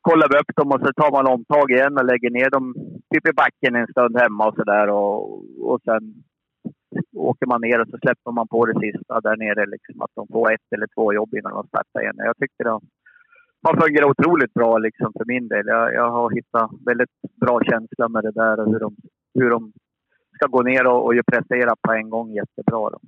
Kollar 0.00 0.28
vi 0.30 0.38
upp 0.38 0.52
dem 0.56 0.72
och 0.72 0.80
så 0.84 0.92
tar 0.92 1.12
man 1.16 1.32
omtag 1.34 1.70
igen 1.70 1.98
och 1.98 2.04
lägger 2.04 2.30
ner 2.30 2.50
dem 2.50 2.74
typ 3.14 3.28
i 3.28 3.38
backen 3.42 3.76
en 3.76 3.92
stund 3.92 4.14
hemma 4.22 4.48
och 4.48 4.54
sådär. 4.54 4.86
Och, 4.88 5.16
och 5.70 5.80
sen 5.84 6.02
åker 7.16 7.46
man 7.46 7.60
ner 7.60 7.80
och 7.80 7.88
så 7.88 7.98
släpper 7.98 8.32
man 8.32 8.48
på 8.48 8.66
det 8.66 8.80
sista 8.80 9.20
där 9.20 9.36
nere. 9.36 9.66
Liksom, 9.66 10.02
att 10.02 10.14
de 10.14 10.26
får 10.32 10.52
ett 10.52 10.68
eller 10.74 10.88
två 10.94 11.12
jobb 11.18 11.34
innan 11.34 11.52
de 11.58 11.66
startar 11.66 12.00
igen. 12.02 12.26
Jag 12.30 12.36
tycker 12.36 12.64
det 12.64 12.80
har 13.62 13.80
fungerat 13.86 14.10
otroligt 14.10 14.54
bra 14.54 14.78
liksom, 14.78 15.12
för 15.16 15.24
min 15.24 15.48
del. 15.48 15.66
Jag, 15.66 15.94
jag 15.94 16.10
har 16.10 16.30
hittat 16.30 16.70
väldigt 16.86 17.14
bra 17.40 17.60
känsla 17.70 18.08
med 18.08 18.22
det 18.24 18.34
där 18.42 18.60
och 18.60 18.72
hur 18.72 18.80
de, 18.80 18.96
hur 19.34 19.50
de 19.50 19.72
ska 20.40 20.46
gå 20.46 20.62
ner 20.62 20.86
och, 20.86 21.06
och 21.06 21.14
prestera 21.26 21.76
på 21.82 21.92
en 21.92 22.10
gång 22.10 22.32
jättebra. 22.32 22.90
Då. 22.90 23.00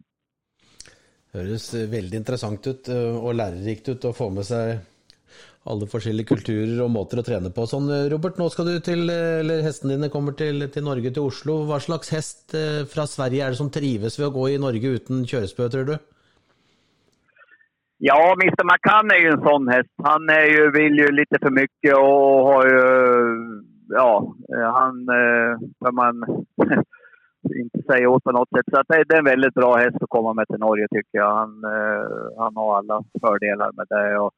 Høres 1.33 1.75
väldigt 1.75 2.15
intressant 2.15 2.67
ut 2.67 2.89
och 2.89 3.31
eh, 3.31 3.35
lärorikt 3.35 3.89
ut 3.89 4.05
att 4.05 4.17
få 4.17 4.31
med 4.31 4.45
sig 4.45 4.79
alla 5.65 5.87
olika 6.07 6.35
kulturer 6.35 6.83
och 6.83 6.91
måter 6.91 7.19
att 7.19 7.27
träna 7.27 7.51
på. 7.51 7.67
Sånn, 7.67 7.89
eh, 7.91 8.11
Robert, 8.11 8.39
nu 8.39 8.49
ska 8.49 8.63
du 8.63 8.81
till, 8.81 9.11
eh, 9.11 9.41
eller 9.41 9.63
hästen 9.63 9.91
dine 9.91 10.09
kommer 10.09 10.33
till, 10.33 10.71
till 10.71 10.85
Norge, 10.85 11.11
till 11.11 11.23
Oslo. 11.23 11.65
Vad 11.65 11.83
slags 11.83 12.13
häst 12.13 12.55
från 12.95 13.07
Sverige 13.07 13.47
är 13.47 13.51
det 13.51 13.57
som 13.57 13.71
trivs 13.71 14.19
vid 14.19 14.27
att 14.27 14.33
gå 14.33 14.49
i 14.49 14.59
Norge 14.59 14.89
utan 14.89 15.27
körspö, 15.27 15.69
tror 15.69 15.85
du? 15.85 15.99
Ja, 17.99 18.35
Mr 18.43 18.65
McCann 18.65 19.11
är 19.11 19.21
ju 19.25 19.29
en 19.29 19.43
sån 19.43 19.69
häst. 19.69 19.95
Han 20.03 20.29
är 20.29 20.47
ju, 20.55 20.71
vill 20.71 20.99
ju 20.99 21.09
lite 21.13 21.39
för 21.43 21.51
mycket 21.51 21.95
och 21.95 22.47
har 22.51 22.67
ju... 22.67 22.83
Ja, 23.89 24.35
han... 24.49 25.07
För 25.79 25.93
man 25.93 26.25
inte 27.61 27.83
säga 27.83 28.11
åt 28.11 28.25
på 28.25 28.33
något 28.33 28.49
sätt. 28.49 28.67
Så 28.71 28.81
att 28.81 28.89
det, 28.89 29.15
är 29.15 29.19
en 29.19 29.25
väldigt 29.25 29.55
bra 29.55 29.77
häst 29.77 29.97
att 30.01 30.09
komma 30.09 30.33
med 30.35 30.49
till 30.49 30.59
Norge 30.59 30.89
tycker 30.89 31.19
jag. 31.19 31.35
Han, 31.35 31.65
eh, 31.65 32.07
han 32.39 32.57
har 32.57 32.77
alla 32.79 33.05
fördelar 33.21 33.73
med 33.73 33.87
det. 33.89 34.19
Och, 34.19 34.33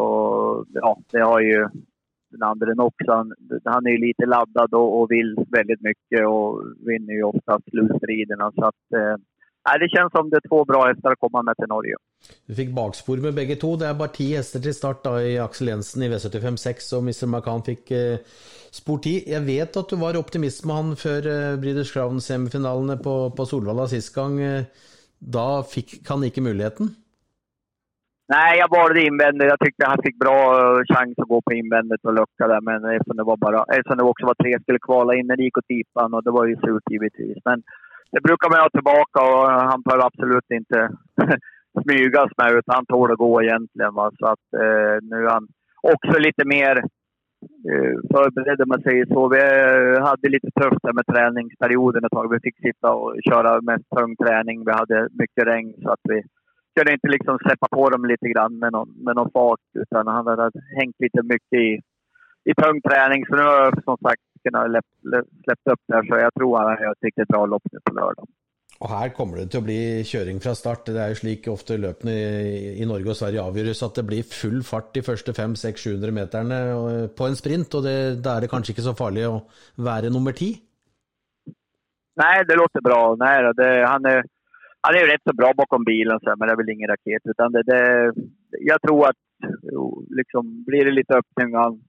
och 0.00 0.66
ja, 0.72 0.98
det 1.12 1.20
har 1.20 1.40
ju 1.40 1.68
den 2.30 2.42
andra 2.42 2.84
också. 2.84 3.12
Han, 3.12 3.32
han 3.64 3.86
är 3.86 3.98
lite 3.98 4.26
laddad 4.26 4.74
och, 4.74 5.00
och, 5.00 5.10
vill 5.10 5.36
väldigt 5.50 5.80
mycket 5.80 6.26
och 6.26 6.62
vinner 6.86 7.14
ju 7.14 7.22
ofta 7.22 7.60
slutstriderna. 7.70 8.52
Så 8.54 8.64
att, 8.64 8.92
eh, 8.94 9.16
Nej, 9.66 9.78
det 9.78 9.88
känns 9.88 10.12
som 10.12 10.30
det 10.30 10.36
är 10.36 10.48
två 10.48 10.64
bra 10.64 10.86
hästar 10.86 11.12
att 11.12 11.20
komma 11.20 11.42
med 11.42 11.56
till 11.56 11.68
Norge. 11.68 11.94
Du 12.46 12.54
fick 12.54 12.70
bakspår 12.74 13.16
med 13.16 13.34
bägge 13.34 13.56
två. 13.56 13.76
Det 13.76 13.86
är 13.86 13.94
bara 13.94 14.08
tio 14.08 14.36
hästar 14.36 14.60
till 14.60 14.74
start 14.74 15.04
då, 15.04 15.20
i 15.20 15.38
Axel 15.38 15.68
Jensen 15.68 16.02
i 16.02 16.08
V75 16.08 16.56
6 16.56 16.92
och 16.92 16.98
Mr. 16.98 17.26
McCann 17.26 17.62
fick 17.62 17.90
eh, 17.90 18.18
spor 18.70 18.98
10. 18.98 19.32
Jag 19.34 19.40
vet 19.40 19.76
att 19.76 19.88
du 19.88 19.96
var 19.96 20.16
optimist 20.16 20.64
med 20.64 20.76
han 20.76 20.96
för 20.96 21.18
eh, 21.26 21.56
Breeders 21.60 21.92
Crown 21.92 22.20
semifinalen 22.20 22.98
på, 22.98 23.30
på 23.30 23.46
Solvalla 23.46 23.86
sist 23.86 24.14
gång. 24.14 24.40
Eh, 24.40 24.62
då 25.18 25.62
fick 25.74 26.08
han 26.08 26.24
inte 26.24 26.40
möjligheten? 26.40 26.88
Nej, 28.28 28.58
jag 28.58 28.68
valde 28.78 29.02
invändigt. 29.02 29.50
Jag 29.50 29.60
tyckte 29.60 29.86
han 29.86 30.02
fick 30.02 30.18
bra 30.18 30.38
eh, 30.60 30.94
chans 30.94 31.18
att 31.18 31.28
gå 31.28 31.42
på 31.42 31.52
invändigt 31.52 32.04
och 32.04 32.14
lucka 32.14 32.46
där. 32.52 32.60
Men 32.60 32.84
eftersom 32.84 33.16
det, 33.16 33.24
var 33.24 33.36
bara, 33.36 33.64
eftersom 33.76 33.96
det 33.98 34.04
också 34.04 34.26
var 34.26 34.34
tre 34.34 34.60
skulle 34.62 34.78
kvala 34.78 35.14
in, 35.14 35.26
det 35.26 35.42
gick 35.42 35.58
åt 35.58 35.66
tipan 35.66 36.14
och 36.14 36.24
det 36.24 36.30
var 36.30 36.46
ju 36.46 36.56
surt 36.56 36.90
givetvis. 36.90 37.38
Men 37.44 37.62
det 38.12 38.20
brukar 38.20 38.50
man 38.50 38.60
ha 38.60 38.70
tillbaka 38.70 39.18
och 39.30 39.44
han 39.70 39.82
behöver 39.82 40.04
absolut 40.06 40.50
inte 40.58 40.78
smygas 41.82 42.30
med 42.38 42.52
utan 42.58 42.74
han 42.74 42.86
tål 42.86 43.12
att 43.12 43.24
gå 43.26 43.42
egentligen. 43.42 43.94
Va? 43.94 44.10
Så 44.18 44.26
att 44.26 44.46
eh, 44.62 44.96
nu 45.10 45.16
är 45.26 45.30
han 45.36 45.46
också 45.92 46.14
lite 46.18 46.44
mer 46.44 46.74
eh, 47.70 47.94
förberedd 48.12 48.60
om 48.62 48.68
man 48.68 48.82
säger 48.82 49.06
så. 49.06 49.20
Vi 49.28 49.38
eh, 49.38 50.04
hade 50.08 50.28
lite 50.28 50.50
tufft 50.60 50.82
där 50.82 50.92
med 50.98 51.06
träningsperioden 51.06 52.04
ett 52.04 52.16
tag. 52.16 52.32
Vi 52.32 52.40
fick 52.46 52.58
sitta 52.66 52.88
och 52.92 53.16
köra 53.28 53.60
mest 53.60 53.88
tung 53.96 54.16
träning. 54.16 54.64
Vi 54.64 54.72
hade 54.72 55.08
mycket 55.20 55.46
regn 55.46 55.74
så 55.82 55.88
att 55.92 56.04
vi 56.12 56.22
kunde 56.76 56.92
inte 56.92 57.08
liksom 57.08 57.38
släppa 57.38 57.68
på 57.76 57.90
dem 57.90 58.04
lite 58.04 58.28
grann 58.28 58.58
med 58.58 58.72
någon, 58.72 58.88
med 59.04 59.14
någon 59.16 59.30
fart 59.30 59.66
utan 59.82 60.06
han 60.06 60.26
hade 60.26 60.50
hängt 60.78 60.96
lite 60.98 61.22
mycket 61.22 61.58
i, 61.58 61.80
i 62.44 62.54
tung 62.54 62.80
träning. 62.80 63.26
Så 63.26 63.34
nu 63.34 63.42
har 63.42 63.64
jag 63.64 63.84
som 63.84 63.96
sagt 64.02 64.22
kunnat 64.44 64.84
släppt 65.44 65.66
upp 65.72 65.80
där 65.88 66.02
så 66.08 66.14
jag 66.16 66.34
tror 66.34 66.58
han 66.58 66.66
har 66.66 66.92
ett 66.92 67.04
riktigt 67.04 67.28
bra 67.28 67.46
lopp 67.46 67.62
nu 67.72 67.78
på 67.84 67.94
lördag. 67.94 68.26
Och 68.78 68.88
här 68.88 69.08
kommer 69.08 69.36
det 69.36 69.58
att 69.58 69.64
bli 69.64 70.04
köring 70.04 70.40
från 70.40 70.56
start. 70.56 70.86
Det 70.86 71.00
är 71.00 71.08
ju 71.08 71.14
slik 71.14 71.48
ofta 71.48 71.76
löpen 71.76 72.08
i, 72.08 72.82
i 72.82 72.86
Norge 72.86 73.08
och 73.10 73.16
Sverige 73.16 73.42
avgörs 73.42 73.82
att 73.82 73.94
det 73.94 74.02
blir 74.02 74.22
full 74.22 74.62
fart 74.62 74.94
de 74.94 75.02
första 75.02 75.32
5 75.32 75.56
6 75.56 75.84
700 75.84 76.10
meterna 76.10 76.56
på 77.16 77.24
en 77.24 77.36
sprint 77.36 77.74
och 77.74 77.82
det, 77.82 78.22
då 78.24 78.30
är 78.30 78.40
det 78.40 78.48
kanske 78.48 78.72
inte 78.72 78.82
så 78.82 78.94
farligt 78.94 79.26
att 79.26 79.42
vara 79.74 80.00
nummer 80.00 80.32
10. 80.32 80.56
Nej, 82.16 82.44
det 82.48 82.56
låter 82.56 82.80
bra. 82.80 83.16
Nej, 83.18 83.52
det, 83.54 83.86
han, 83.86 84.04
är, 84.04 84.24
han 84.80 84.94
är 84.94 85.00
ju 85.00 85.06
rätt 85.06 85.22
så 85.24 85.34
bra 85.36 85.52
bakom 85.56 85.84
bilen, 85.84 86.18
så, 86.20 86.34
men 86.36 86.48
det 86.48 86.54
är 86.54 86.56
väl 86.56 86.74
ingen 86.74 86.88
raket. 86.88 87.22
Utan 87.24 87.52
det, 87.52 87.62
det, 87.62 88.12
jag 88.50 88.82
tror 88.82 89.08
att 89.08 89.16
liksom, 90.08 90.64
blir 90.64 90.84
det 90.84 90.90
lite 90.90 91.14
öppning, 91.14 91.54
han 91.54 91.80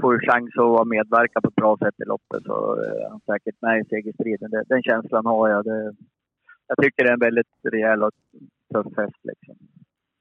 får 0.00 0.20
chans 0.26 0.80
att 0.80 0.88
medverka 0.88 1.40
på 1.40 1.48
ett 1.48 1.54
bra 1.54 1.76
sätt 1.78 1.94
i 1.98 2.04
loppet 2.04 2.42
så 2.44 2.74
är 2.74 3.08
han 3.10 3.20
säkert 3.20 3.62
med 3.62 3.80
i 3.80 3.88
segerstriden. 3.88 4.50
Den 4.68 4.82
känslan 4.82 5.26
har 5.26 5.48
jag. 5.48 5.64
Det, 5.64 5.94
jag 6.66 6.76
tycker 6.82 7.04
det 7.04 7.10
är 7.10 7.14
en 7.14 7.26
väldigt 7.28 7.52
rejäl 7.62 8.02
och 8.02 8.10
tuff 8.74 8.96
häst. 8.96 9.20
Liksom. 9.22 9.54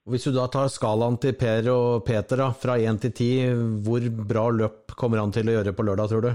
Om 0.05 0.17
du 0.23 0.31
då 0.31 0.47
tar 0.47 0.67
skalan 0.67 1.17
till 1.17 1.35
Per 1.35 1.71
och 1.71 2.05
Peter 2.05 2.37
då, 2.37 2.51
från 2.51 2.95
1 2.95 3.01
till 3.01 3.13
10, 3.13 3.49
hur 3.49 4.25
bra 4.33 4.49
lopp 4.49 4.91
kommer 4.91 5.17
han 5.17 5.31
till 5.31 5.47
att 5.47 5.53
göra 5.53 5.73
på 5.73 5.83
lördag 5.83 6.09
tror 6.09 6.21
du? 6.21 6.33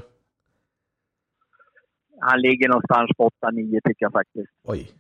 Han 2.21 2.41
ligger 2.41 2.69
någonstans 2.69 3.11
på 3.17 3.31
8-9 3.43 3.81
tycker 3.85 4.05
jag 4.05 4.13
faktiskt. 4.13 4.53
Oj. 4.65 4.91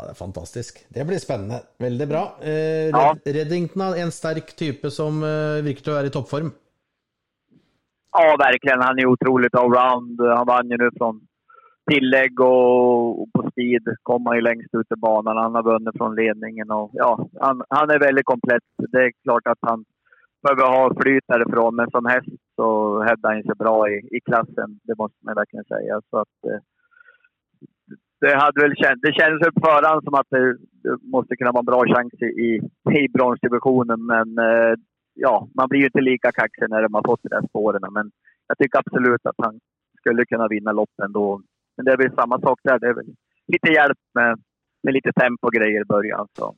Ja. 0.00 0.06
Det 0.06 0.12
är 0.12 0.14
fantastiskt. 0.14 0.86
Det 0.88 1.04
blir 1.04 1.18
spännande. 1.18 1.60
Väldigt 1.78 2.08
bra. 2.08 2.24
Eh, 2.42 2.88
ja. 2.88 3.16
Reddington 3.24 3.82
är 3.82 4.02
en 4.02 4.12
stark 4.12 4.56
typ 4.56 4.92
som 4.92 5.22
eh, 5.22 5.64
verkar 5.64 5.92
vara 5.92 6.06
i 6.06 6.10
toppform. 6.10 6.50
Ja, 8.12 8.36
verkligen. 8.38 8.80
Han 8.82 8.98
är 8.98 9.06
otroligt 9.06 9.54
allround. 9.54 10.20
Han 10.20 10.46
vann 10.46 10.70
ju 10.70 10.76
nu 10.76 10.90
från 10.98 11.20
tillägg 11.90 12.40
och, 12.40 13.22
och 13.22 13.28
på 13.32 13.50
speed 13.50 13.84
kom 14.02 14.26
han 14.26 14.36
ju 14.36 14.42
längst 14.42 14.74
ut 14.74 14.92
i 14.96 15.00
banan. 15.00 15.36
Han 15.36 15.54
har 15.54 15.62
vunnit 15.62 15.96
från 15.96 16.14
ledningen 16.14 16.70
och 16.70 16.90
ja, 16.92 17.28
han, 17.40 17.62
han 17.68 17.90
är 17.90 17.98
väldigt 17.98 18.24
komplett. 18.32 18.68
Det 18.92 18.98
är 18.98 19.12
klart 19.24 19.46
att 19.46 19.58
han 19.60 19.84
behöver 20.42 20.66
ha 20.76 20.94
flyt 21.00 21.24
därifrån, 21.28 21.76
men 21.76 21.90
som 21.90 22.06
häst 22.06 22.42
så 22.56 22.68
hävdar 23.02 23.32
han 23.34 23.42
sig 23.42 23.54
bra 23.58 23.90
i, 23.90 23.96
i 24.16 24.20
klassen. 24.20 24.80
Det 24.82 24.98
måste 24.98 25.18
man 25.24 25.34
verkligen 25.34 25.64
säga. 25.64 26.00
Så 26.10 26.16
att, 26.18 26.36
eh, 26.50 26.60
det, 28.20 28.36
hade 28.36 28.60
väl 28.60 28.76
känt, 28.76 29.02
det 29.02 29.12
kändes 29.12 29.54
på 29.54 29.60
förhand 29.60 30.04
som 30.04 30.14
att 30.14 30.30
det, 30.30 30.56
måste 31.14 31.36
kunna 31.36 31.52
vara 31.52 31.64
en 31.64 31.72
bra 31.72 31.82
chans 31.94 32.14
i, 32.22 32.50
i 33.00 33.08
bronsdivisionen. 33.08 34.06
Men 34.06 34.38
eh, 34.38 34.74
ja, 35.14 35.48
man 35.54 35.68
blir 35.68 35.80
ju 35.80 35.86
inte 35.86 36.00
lika 36.00 36.32
kaxig 36.32 36.68
när 36.68 36.82
har 36.82 37.08
fått 37.10 37.22
de 37.22 37.28
där 37.28 37.48
spåren. 37.48 37.92
Men 37.92 38.10
jag 38.48 38.58
tycker 38.58 38.78
absolut 38.78 39.26
att 39.26 39.44
han 39.44 39.60
skulle 40.00 40.24
kunna 40.24 40.48
vinna 40.48 40.72
loppet 40.72 41.04
ändå. 41.04 41.42
Men 41.76 41.84
det 41.84 41.92
är 41.92 41.96
väl 41.96 42.14
samma 42.14 42.40
sak 42.40 42.60
där. 42.64 42.78
Det 42.78 42.88
är 42.88 42.94
väl 42.94 43.14
lite 43.46 43.68
hjälp 43.72 43.98
med, 44.14 44.40
med 44.82 44.94
lite 44.94 45.12
tempo 45.12 45.46
och 45.46 45.52
grejer 45.52 45.80
i 45.80 45.84
början. 45.94 46.26
Så 46.38 46.54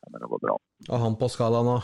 ja, 0.00 0.08
men 0.10 0.20
det 0.20 0.26
går 0.26 0.38
bra. 0.38 0.58
Och 0.90 0.98
han 0.98 1.16
på 1.16 1.28
skalan 1.28 1.66
då? 1.66 1.82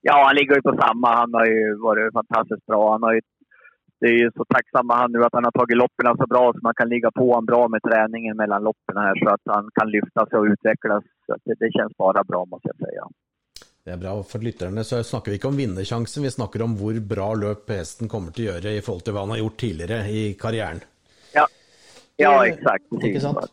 Ja, 0.00 0.24
han 0.26 0.34
ligger 0.36 0.54
ju 0.54 0.62
på 0.62 0.76
samma. 0.82 1.08
Han 1.16 1.34
har 1.34 1.46
ju 1.46 1.76
varit 1.76 2.12
fantastiskt 2.12 2.66
bra. 2.66 2.92
Han 2.92 3.02
har 3.02 3.12
ju, 3.12 3.20
det 4.00 4.06
är 4.06 4.18
ju 4.18 4.30
så 4.36 4.44
tacksamma 4.44 4.94
han 4.96 5.12
nu 5.12 5.24
att 5.24 5.32
han 5.32 5.44
har 5.44 5.50
tagit 5.50 5.76
loppen 5.76 6.16
så 6.16 6.26
bra 6.26 6.52
så 6.52 6.58
man 6.62 6.74
kan 6.74 6.88
ligga 6.88 7.10
på 7.10 7.28
honom 7.28 7.46
bra 7.46 7.68
med 7.68 7.82
träningen 7.82 8.36
mellan 8.36 8.62
loppen 8.62 8.96
här 8.96 9.14
så 9.24 9.28
att 9.34 9.40
han 9.44 9.70
kan 9.74 9.90
lyfta 9.90 10.26
sig 10.26 10.38
och 10.38 10.44
utvecklas. 10.44 11.04
Så 11.26 11.36
det, 11.44 11.54
det 11.58 11.72
känns 11.72 11.96
bara 11.96 12.24
bra 12.24 12.44
måste 12.44 12.68
jag 12.68 12.88
säga. 12.88 13.04
Det 13.84 13.90
är 13.90 13.96
bra. 13.96 14.22
For 14.22 14.38
lytterne 14.38 14.84
så 14.84 15.02
snakker 15.02 15.30
vi 15.30 15.36
inte 15.36 15.46
om 15.46 15.56
vinnersjansen, 15.56 16.22
vi 16.22 16.30
snakker 16.30 16.62
om 16.62 16.76
hur 16.76 17.00
bra 17.00 17.34
løp 17.34 17.70
hästen 17.70 18.08
kommer 18.08 18.32
til 18.32 18.48
å 18.48 18.52
gjøre 18.52 18.72
i 18.72 18.80
förhållande 18.80 19.04
till 19.04 19.12
vad 19.12 19.22
han 19.22 19.30
har 19.30 19.38
gjort 19.38 19.56
tidigare 19.56 20.08
i 20.08 20.34
karriären. 20.34 20.80
Ja, 21.34 21.46
ja 22.16 22.46
exakt. 22.46 22.84
Ikke 23.04 23.20
sant? 23.20 23.52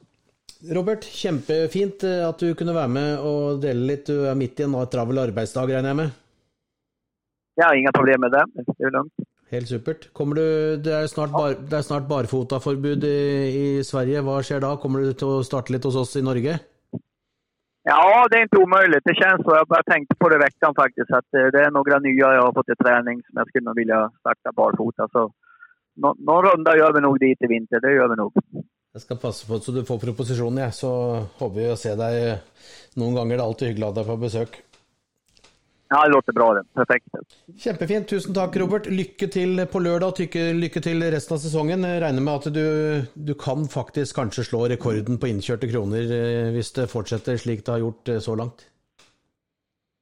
Robert, 0.74 1.04
kjempefint 1.04 2.04
eh, 2.04 2.28
att 2.30 2.40
du 2.40 2.56
kunde 2.56 2.74
vara 2.74 2.88
med 2.88 3.20
och 3.20 3.60
dela 3.60 3.80
lite. 3.80 4.12
Du 4.12 4.28
är 4.28 4.36
mitt 4.36 4.60
i 4.60 4.64
en 4.64 4.88
travel 4.88 5.18
arbetsdag, 5.18 5.68
regner 5.68 5.90
jag 5.90 5.96
med? 5.96 6.10
Ja, 7.56 7.76
inga 7.76 7.92
problem 7.92 8.22
med 8.22 8.32
det. 8.32 8.46
Det 8.78 8.84
är 8.84 8.92
lugnt. 8.92 9.14
Helt 9.50 9.68
supert. 9.68 10.10
Du, 10.36 10.78
det 10.78 10.94
är 10.94 11.08
snart, 11.08 11.32
bar, 11.32 11.56
det 11.70 11.78
är 11.78 11.82
snart 11.82 12.08
barfotaforbud 12.08 13.04
i, 13.04 13.78
i 13.78 13.84
Sverige. 13.84 14.22
Vad 14.22 14.46
sker 14.46 14.60
då? 14.60 14.78
Kommer 14.78 15.00
du 15.00 15.14
till 15.14 15.28
att 15.28 15.46
starta 15.46 15.74
lite 15.74 15.88
hos 15.88 15.96
oss 15.96 16.16
i 16.16 16.22
Norge? 16.22 16.60
Ja, 17.84 18.28
det 18.30 18.38
är 18.38 18.42
inte 18.42 18.58
omöjligt. 18.58 19.04
Det 19.04 19.16
känns 19.16 19.44
så. 19.44 19.56
Jag 19.56 19.68
bara 19.68 19.84
tänkte 19.84 20.16
på 20.16 20.30
det 20.30 20.36
i 20.36 20.40
veckan 20.40 20.74
faktiskt. 20.76 21.12
Att 21.12 21.34
eh, 21.34 21.48
det 21.54 21.62
är 21.66 21.72
några 21.72 22.00
nya 22.00 22.34
jag 22.34 22.42
har 22.42 22.54
fått 22.54 22.70
i 22.70 22.76
träning 22.84 23.22
som 23.24 23.34
jag 23.36 23.48
skulle 23.48 23.74
vilja 23.76 24.12
starta 24.20 24.52
barfota. 24.52 25.08
Så 25.12 25.32
nå 25.96 26.16
någon 26.18 26.46
runda 26.46 26.78
gör 26.78 26.94
vi 26.94 27.02
nog 27.02 27.20
dit 27.20 27.42
i 27.42 27.48
vinter. 27.48 27.80
Det 27.80 27.94
gör 27.94 28.08
vi 28.08 28.16
nog. 28.16 28.34
Jag 28.94 29.02
ska 29.02 29.16
passa 29.16 29.48
på 29.48 29.60
så 29.60 29.72
du 29.72 29.86
får 29.86 30.00
propositionen, 30.00 30.64
ja. 30.64 30.72
så 30.72 30.90
hoppas 31.38 31.58
vi 31.58 31.72
att 31.72 31.80
se 31.80 31.96
dig 31.96 32.42
någon 32.96 33.16
gånger. 33.16 33.38
Det 33.38 33.44
är 33.44 33.48
alltid 33.48 33.68
hyggligt 33.68 33.88
att 33.88 33.96
ha 33.96 34.04
dig 34.04 34.12
på 34.12 34.18
besök. 34.18 34.50
Ja, 35.90 36.06
det 36.06 36.12
låter 36.12 36.34
bra 36.34 36.54
det. 36.54 36.64
Perfekt. 36.74 37.06
Kjempefint. 37.58 38.08
Tusen 38.08 38.34
tack 38.34 38.56
Robert. 38.56 38.86
Lycka 38.86 39.28
till 39.28 39.66
på 39.72 39.80
lördag 39.80 40.10
och 40.10 40.20
lycka 40.36 40.80
till 40.80 41.12
resten 41.12 41.36
av 41.36 41.40
säsongen. 41.40 41.84
Jag 41.84 42.02
räknar 42.02 42.22
med 42.22 42.34
att 42.34 42.54
du, 42.54 43.02
du 43.14 43.34
kan 43.34 43.68
faktiskt 43.68 44.16
kanske 44.16 44.44
slå 44.44 44.68
rekorden 44.68 45.18
på 45.18 45.28
inkörda 45.28 45.68
kronor 45.68 45.98
om 45.98 46.56
eh, 46.56 46.64
det 46.76 46.88
fortsätter 46.88 47.38
slik 47.38 47.66
det 47.66 47.72
har 47.72 47.80
gjort 47.80 48.08
eh, 48.10 48.20
så 48.20 48.36
långt. 48.36 48.66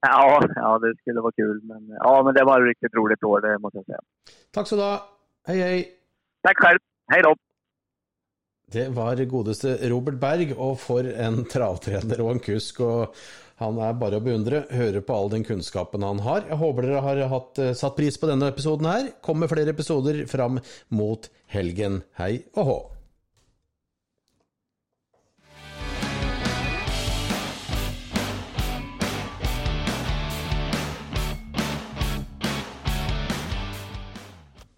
Ja, 0.01 0.42
ja, 0.56 0.80
det 0.80 0.96
skulle 1.01 1.22
vara 1.22 1.32
kul. 1.32 1.62
Men, 1.63 1.88
ja, 1.88 2.24
men 2.24 2.34
det 2.34 2.44
var 2.44 2.62
ett 2.62 2.68
riktigt 2.68 2.94
roligt 2.94 3.24
år, 3.24 3.42
det 3.42 3.60
måste 3.60 3.77
jag 3.77 3.86
säga. 3.86 4.00
Tack 4.54 4.68
så 4.68 4.75
du. 4.75 5.00
Hej, 5.48 5.60
hej. 5.60 5.89
Tack 6.44 6.58
själv. 6.58 6.80
Hej 7.08 7.22
då. 7.24 7.36
Det 8.72 8.88
var 8.89 9.15
godeste 9.25 9.89
Robert 9.89 10.15
Berg, 10.19 10.53
och 10.53 10.79
for 10.79 11.13
en 11.13 11.45
travtrener 11.45 12.22
och 12.22 12.31
en 12.31 12.39
kusk. 12.39 12.79
Och 12.79 13.15
han 13.55 13.77
er 13.79 13.93
bare 13.93 14.17
å 14.19 14.24
beundre. 14.24 14.65
Hører 14.69 15.05
på 15.05 15.15
all 15.15 15.29
den 15.31 15.45
kunnskapen 15.48 16.03
han 16.03 16.19
har. 16.19 16.43
Jeg 16.50 16.60
håper 16.60 16.89
dere 16.89 17.03
har 17.05 17.22
hatt, 17.31 17.60
eh, 17.60 17.74
satt 17.74 17.95
pris 17.95 18.17
på 18.17 18.27
denne 18.27 18.50
episoden 18.51 18.89
her. 18.89 19.07
Kommer 19.22 19.48
flere 19.48 19.69
episoder 19.72 20.25
fram 20.27 20.60
mot 20.89 21.29
helgen. 21.48 22.03
Hei 22.17 22.43
og 22.55 22.65
hå! 22.65 22.95